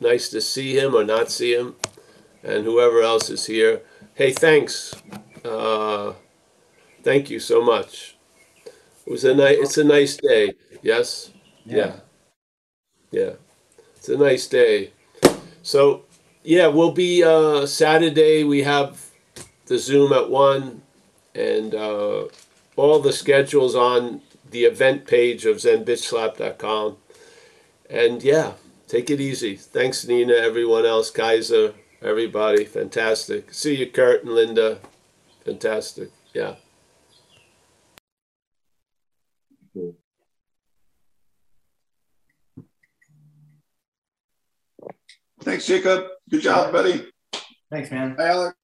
[0.00, 1.76] Nice to see him or not see him,
[2.42, 3.82] and whoever else is here.
[4.14, 4.94] Hey, thanks.
[5.44, 6.14] Uh,
[7.02, 8.16] thank you so much.
[8.64, 9.58] It was a nice.
[9.60, 10.54] It's a nice day.
[10.82, 11.32] Yes.
[11.66, 11.96] Yeah.
[13.10, 13.32] Yeah.
[13.96, 14.92] It's a nice day.
[15.62, 16.04] So
[16.42, 18.44] yeah, we'll be uh, Saturday.
[18.44, 19.10] We have
[19.66, 20.82] the Zoom at one,
[21.34, 22.24] and uh,
[22.76, 26.96] all the schedules on the event page of ZenBitchSlap.com.
[27.88, 28.52] And yeah,
[28.88, 29.56] take it easy.
[29.56, 30.34] Thanks, Nina.
[30.34, 33.52] Everyone else, Kaiser, everybody, fantastic.
[33.52, 34.78] See you, Kurt and Linda.
[35.44, 36.10] Fantastic.
[36.34, 36.54] Yeah.
[45.42, 46.06] Thanks, Jacob.
[46.28, 47.08] Good job, buddy.
[47.70, 48.14] Thanks, man.
[48.18, 48.59] Hi, Alex.